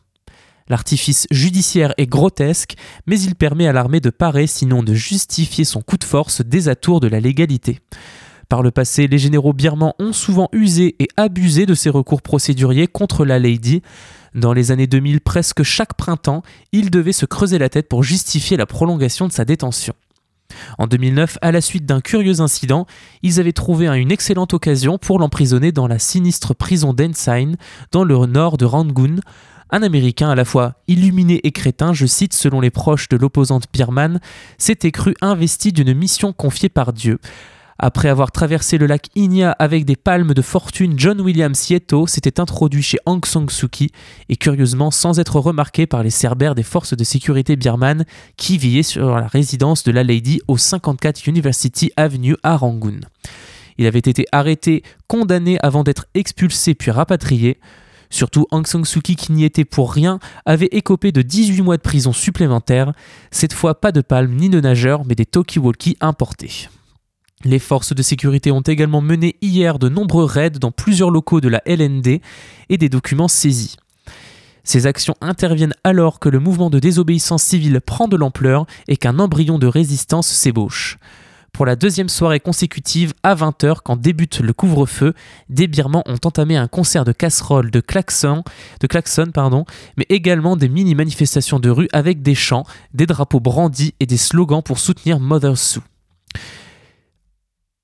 L'artifice 0.68 1.26
judiciaire 1.30 1.94
est 1.96 2.06
grotesque, 2.06 2.74
mais 3.06 3.18
il 3.18 3.34
permet 3.34 3.66
à 3.66 3.72
l'armée 3.72 4.00
de 4.00 4.10
parer, 4.10 4.46
sinon 4.46 4.82
de 4.82 4.92
justifier 4.92 5.64
son 5.64 5.80
coup 5.80 5.96
de 5.96 6.04
force 6.04 6.42
des 6.42 6.68
atours 6.68 7.00
de 7.00 7.08
la 7.08 7.20
légalité. 7.20 7.80
Par 8.48 8.62
le 8.62 8.70
passé, 8.70 9.08
les 9.08 9.18
généraux 9.18 9.52
birmans 9.52 9.94
ont 9.98 10.14
souvent 10.14 10.48
usé 10.52 10.96
et 11.00 11.08
abusé 11.18 11.66
de 11.66 11.74
ces 11.74 11.90
recours 11.90 12.22
procéduriers 12.22 12.86
contre 12.86 13.26
la 13.26 13.38
Lady. 13.38 13.82
Dans 14.34 14.54
les 14.54 14.70
années 14.70 14.86
2000, 14.86 15.20
presque 15.20 15.62
chaque 15.62 15.94
printemps, 15.94 16.42
il 16.72 16.90
devait 16.90 17.12
se 17.12 17.26
creuser 17.26 17.58
la 17.58 17.68
tête 17.68 17.88
pour 17.88 18.02
justifier 18.02 18.56
la 18.56 18.64
prolongation 18.64 19.28
de 19.28 19.32
sa 19.32 19.44
détention. 19.44 19.92
En 20.78 20.86
2009, 20.86 21.36
à 21.42 21.52
la 21.52 21.60
suite 21.60 21.84
d'un 21.84 22.00
curieux 22.00 22.40
incident, 22.40 22.86
ils 23.22 23.38
avaient 23.38 23.52
trouvé 23.52 23.86
une 23.86 24.10
excellente 24.10 24.54
occasion 24.54 24.96
pour 24.96 25.18
l'emprisonner 25.18 25.70
dans 25.70 25.86
la 25.86 25.98
sinistre 25.98 26.54
prison 26.54 26.94
d'Ensign, 26.94 27.56
dans 27.92 28.04
le 28.04 28.14
nord 28.24 28.56
de 28.56 28.64
Rangoon. 28.64 29.16
Un 29.70 29.82
Américain 29.82 30.30
à 30.30 30.34
la 30.34 30.46
fois 30.46 30.76
illuminé 30.86 31.46
et 31.46 31.52
crétin, 31.52 31.92
je 31.92 32.06
cite 32.06 32.32
selon 32.32 32.62
les 32.62 32.70
proches 32.70 33.10
de 33.10 33.18
l'opposante 33.18 33.66
birmane, 33.70 34.20
s'était 34.56 34.92
cru 34.92 35.14
investi 35.20 35.72
d'une 35.72 35.92
mission 35.92 36.32
confiée 36.32 36.70
par 36.70 36.94
Dieu. 36.94 37.18
Après 37.80 38.08
avoir 38.08 38.32
traversé 38.32 38.76
le 38.76 38.86
lac 38.86 39.06
Inya 39.14 39.52
avec 39.52 39.84
des 39.84 39.94
palmes 39.94 40.34
de 40.34 40.42
fortune, 40.42 40.94
John 40.96 41.20
William 41.20 41.54
Sieto 41.54 42.08
s'était 42.08 42.40
introduit 42.40 42.82
chez 42.82 42.98
Aung 43.06 43.24
San 43.24 43.48
Suu 43.48 43.68
Kyi 43.68 43.92
et 44.28 44.34
curieusement 44.34 44.90
sans 44.90 45.20
être 45.20 45.38
remarqué 45.38 45.86
par 45.86 46.02
les 46.02 46.10
cerbères 46.10 46.56
des 46.56 46.64
forces 46.64 46.96
de 46.96 47.04
sécurité 47.04 47.54
birmanes 47.54 48.04
qui 48.36 48.58
villaient 48.58 48.82
sur 48.82 49.14
la 49.14 49.28
résidence 49.28 49.84
de 49.84 49.92
la 49.92 50.02
Lady 50.02 50.40
au 50.48 50.56
54 50.56 51.28
University 51.28 51.92
Avenue 51.96 52.34
à 52.42 52.56
Rangoon. 52.56 52.98
Il 53.78 53.86
avait 53.86 54.00
été 54.00 54.26
arrêté, 54.32 54.82
condamné 55.06 55.56
avant 55.62 55.84
d'être 55.84 56.06
expulsé 56.14 56.74
puis 56.74 56.90
rapatrié. 56.90 57.60
Surtout 58.10 58.48
Aung 58.50 58.66
San 58.66 58.84
Suu 58.84 59.02
Kyi, 59.02 59.14
qui 59.14 59.30
n'y 59.30 59.44
était 59.44 59.64
pour 59.64 59.92
rien, 59.92 60.18
avait 60.46 60.68
écopé 60.72 61.12
de 61.12 61.22
18 61.22 61.62
mois 61.62 61.76
de 61.76 61.82
prison 61.82 62.12
supplémentaires. 62.12 62.92
Cette 63.30 63.52
fois, 63.52 63.80
pas 63.80 63.92
de 63.92 64.00
palmes 64.00 64.34
ni 64.34 64.48
de 64.48 64.60
nageurs, 64.60 65.04
mais 65.04 65.14
des 65.14 65.26
talkie-walkie 65.26 65.96
importés. 66.00 66.68
Les 67.44 67.60
forces 67.60 67.94
de 67.94 68.02
sécurité 68.02 68.50
ont 68.50 68.60
également 68.60 69.00
mené 69.00 69.36
hier 69.40 69.78
de 69.78 69.88
nombreux 69.88 70.24
raids 70.24 70.50
dans 70.50 70.72
plusieurs 70.72 71.10
locaux 71.10 71.40
de 71.40 71.48
la 71.48 71.62
LND 71.66 72.20
et 72.68 72.78
des 72.78 72.88
documents 72.88 73.28
saisis. 73.28 73.76
Ces 74.64 74.86
actions 74.86 75.14
interviennent 75.20 75.74
alors 75.84 76.18
que 76.18 76.28
le 76.28 76.40
mouvement 76.40 76.68
de 76.68 76.78
désobéissance 76.78 77.42
civile 77.42 77.80
prend 77.80 78.08
de 78.08 78.16
l'ampleur 78.16 78.66
et 78.88 78.96
qu'un 78.96 79.18
embryon 79.18 79.58
de 79.58 79.66
résistance 79.66 80.26
s'ébauche. 80.26 80.98
Pour 81.52 81.64
la 81.64 81.76
deuxième 81.76 82.08
soirée 82.08 82.40
consécutive, 82.40 83.14
à 83.22 83.34
20h, 83.34 83.78
quand 83.82 83.96
débute 83.96 84.40
le 84.40 84.52
couvre-feu, 84.52 85.14
des 85.48 85.66
Birmans 85.68 86.04
ont 86.06 86.18
entamé 86.24 86.56
un 86.56 86.68
concert 86.68 87.04
de 87.04 87.12
casseroles, 87.12 87.70
de 87.70 87.80
klaxons, 87.80 88.42
mais 89.96 90.06
également 90.08 90.56
des 90.56 90.68
mini-manifestations 90.68 91.60
de 91.60 91.70
rue 91.70 91.88
avec 91.92 92.20
des 92.22 92.34
chants, 92.34 92.64
des 92.94 93.06
drapeaux 93.06 93.40
brandis 93.40 93.94
et 94.00 94.06
des 94.06 94.18
slogans 94.18 94.62
pour 94.62 94.78
soutenir 94.78 95.18
Mother 95.18 95.56
Sue. 95.56 95.80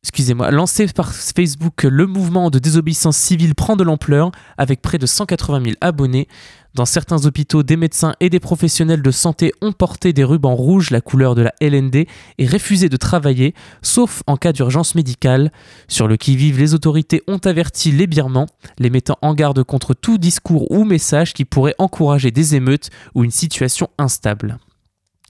Excusez-moi, 0.05 0.51
lancé 0.51 0.87
par 0.89 1.15
Facebook, 1.15 1.85
le 1.85 2.07
mouvement 2.07 2.51
de 2.51 2.59
désobéissance 2.59 3.17
civile 3.17 3.55
prend 3.55 3.75
de 3.75 3.83
l'ampleur 3.83 4.33
avec 4.59 4.83
près 4.83 4.99
de 4.99 5.07
180 5.07 5.63
000 5.65 5.77
abonnés. 5.81 6.29
Dans 6.75 6.85
certains 6.85 7.25
hôpitaux, 7.25 7.63
des 7.63 7.79
médecins 7.79 8.15
et 8.21 8.29
des 8.29 8.39
professionnels 8.39 9.01
de 9.01 9.11
santé 9.11 9.53
ont 9.63 9.73
porté 9.73 10.13
des 10.13 10.23
rubans 10.23 10.57
rouges, 10.57 10.91
la 10.91 11.01
couleur 11.01 11.35
de 11.35 11.41
la 11.41 11.55
LND, 11.59 12.07
et 12.37 12.47
refusé 12.47 12.91
de 12.91 12.99
travailler, 12.99 13.55
sauf 13.81 14.23
en 14.27 14.37
cas 14.37 14.53
d'urgence 14.53 14.95
médicale. 14.95 15.51
Sur 15.89 16.07
le 16.07 16.19
qui-vive, 16.19 16.59
les 16.59 16.75
autorités 16.75 17.23
ont 17.27 17.39
averti 17.39 17.91
les 17.91 18.07
Birmans, 18.07 18.49
les 18.79 18.91
mettant 18.91 19.17
en 19.23 19.33
garde 19.33 19.65
contre 19.65 19.95
tout 19.95 20.19
discours 20.19 20.71
ou 20.71 20.85
message 20.85 21.33
qui 21.33 21.47
pourrait 21.47 21.77
encourager 21.79 22.31
des 22.31 22.55
émeutes 22.55 22.91
ou 23.15 23.25
une 23.25 23.31
situation 23.31 23.89
instable. 23.97 24.59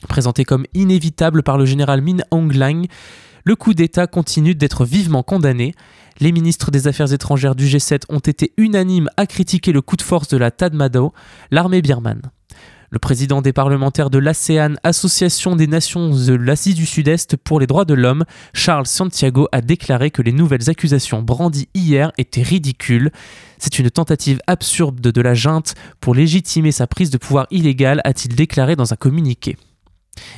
Présenté 0.08 0.44
comme 0.44 0.66
inévitable 0.74 1.44
par 1.44 1.58
le 1.58 1.64
général 1.64 2.02
Min 2.02 2.18
Aung 2.32 2.52
Hlaing, 2.52 2.88
le 3.44 3.57
coup 3.57 3.74
d'État 3.74 4.07
continue 4.07 4.54
d'être 4.54 4.85
vivement 4.85 5.22
condamné. 5.22 5.74
Les 6.18 6.33
ministres 6.33 6.70
des 6.70 6.88
Affaires 6.88 7.12
étrangères 7.12 7.54
du 7.54 7.66
G7 7.66 8.02
ont 8.09 8.18
été 8.18 8.52
unanimes 8.57 9.11
à 9.16 9.26
critiquer 9.26 9.72
le 9.72 9.83
coup 9.83 9.96
de 9.96 10.02
force 10.02 10.28
de 10.28 10.37
la 10.37 10.50
Tadmado, 10.50 11.12
l'armée 11.50 11.83
birmane. 11.83 12.22
Le 12.90 12.98
président 13.00 13.42
des 13.42 13.52
parlementaires 13.52 14.09
de 14.09 14.18
l'ASEAN, 14.18 14.74
Association 14.85 15.57
des 15.57 15.66
Nations 15.66 16.11
de 16.11 16.35
l'Asie 16.35 16.74
du 16.74 16.87
Sud-Est 16.87 17.37
pour 17.37 17.59
les 17.59 17.66
droits 17.66 17.85
de 17.85 17.94
l'homme, 17.94 18.24
Charles 18.52 18.87
Santiago 18.87 19.48
a 19.50 19.61
déclaré 19.61 20.12
que 20.12 20.22
les 20.22 20.30
nouvelles 20.30 20.70
accusations 20.70 21.20
brandies 21.20 21.68
hier 21.74 22.12
étaient 22.18 22.42
ridicules. 22.42 23.11
C'est 23.59 23.80
une 23.80 23.90
tentative 23.90 24.38
absurde 24.46 25.00
de 25.00 25.20
la 25.20 25.35
junte 25.35 25.74
pour 26.00 26.14
légitimer 26.14 26.70
sa 26.70 26.87
prise 26.87 27.11
de 27.11 27.18
pouvoir 27.18 27.48
illégale, 27.50 28.00
a-t-il 28.04 28.37
déclaré 28.37 28.76
dans 28.76 28.92
un 28.92 28.96
communiqué. 28.96 29.57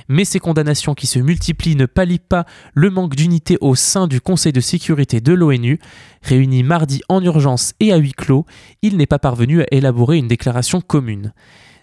Mais 0.09 0.25
ces 0.25 0.39
condamnations 0.39 0.95
qui 0.95 1.07
se 1.07 1.19
multiplient 1.19 1.77
ne 1.77 1.87
pallient 1.87 2.19
pas 2.19 2.47
le 2.75 2.91
manque 2.91 3.17
d'unité 3.17 3.59
au 3.61 3.75
sein 3.75 4.07
du 4.07 4.21
Conseil 4.21 4.53
de 4.53 4.61
sécurité 4.61 5.21
de 5.21 5.33
l'ONU. 5.33 5.79
Réuni 6.23 6.62
mardi 6.62 7.03
en 7.09 7.23
urgence 7.23 7.75
et 7.81 7.93
à 7.93 7.97
huis 7.97 8.12
clos, 8.12 8.47
il 8.83 8.97
n'est 8.97 9.07
pas 9.07 9.19
parvenu 9.19 9.62
à 9.62 9.67
élaborer 9.71 10.19
une 10.19 10.29
déclaration 10.29 10.81
commune. 10.81 11.33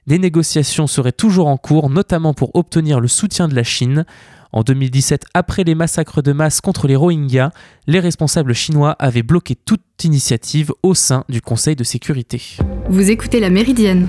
Des 0.07 0.19
négociations 0.19 0.87
seraient 0.87 1.13
toujours 1.13 1.47
en 1.47 1.57
cours, 1.57 1.89
notamment 1.89 2.33
pour 2.33 2.55
obtenir 2.55 2.99
le 2.99 3.07
soutien 3.07 3.47
de 3.47 3.55
la 3.55 3.63
Chine. 3.63 4.05
En 4.51 4.61
2017, 4.61 5.25
après 5.33 5.63
les 5.63 5.75
massacres 5.75 6.21
de 6.21 6.31
masse 6.31 6.61
contre 6.61 6.87
les 6.87 6.95
Rohingyas, 6.95 7.51
les 7.87 7.99
responsables 7.99 8.53
chinois 8.53 8.95
avaient 8.99 9.23
bloqué 9.23 9.55
toute 9.55 9.81
initiative 10.03 10.71
au 10.83 10.93
sein 10.93 11.23
du 11.29 11.41
Conseil 11.41 11.75
de 11.75 11.83
sécurité. 11.83 12.41
Vous 12.89 13.09
écoutez 13.09 13.39
La 13.39 13.49
Méridienne 13.49 14.07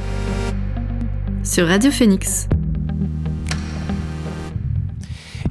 sur 1.44 1.66
Radio 1.66 1.90
Phoenix. 1.90 2.48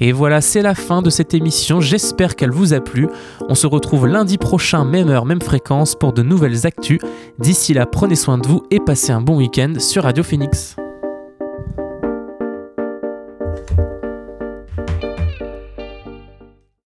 Et 0.03 0.11
voilà, 0.11 0.41
c'est 0.41 0.61
la 0.61 0.75
fin 0.75 1.01
de 1.01 1.09
cette 1.09 1.33
émission. 1.33 1.79
J'espère 1.79 2.35
qu'elle 2.35 2.51
vous 2.51 2.73
a 2.73 2.81
plu. 2.81 3.07
On 3.47 3.55
se 3.55 3.65
retrouve 3.65 4.05
lundi 4.05 4.37
prochain, 4.37 4.83
même 4.83 5.07
heure, 5.07 5.23
même 5.23 5.41
fréquence, 5.41 5.95
pour 5.95 6.11
de 6.11 6.21
nouvelles 6.21 6.67
actus. 6.67 6.99
D'ici 7.39 7.73
là, 7.73 7.85
prenez 7.85 8.15
soin 8.15 8.37
de 8.37 8.45
vous 8.45 8.63
et 8.69 8.81
passez 8.81 9.13
un 9.13 9.21
bon 9.21 9.37
week-end 9.37 9.75
sur 9.79 10.03
Radio 10.03 10.21
Phoenix. 10.21 10.75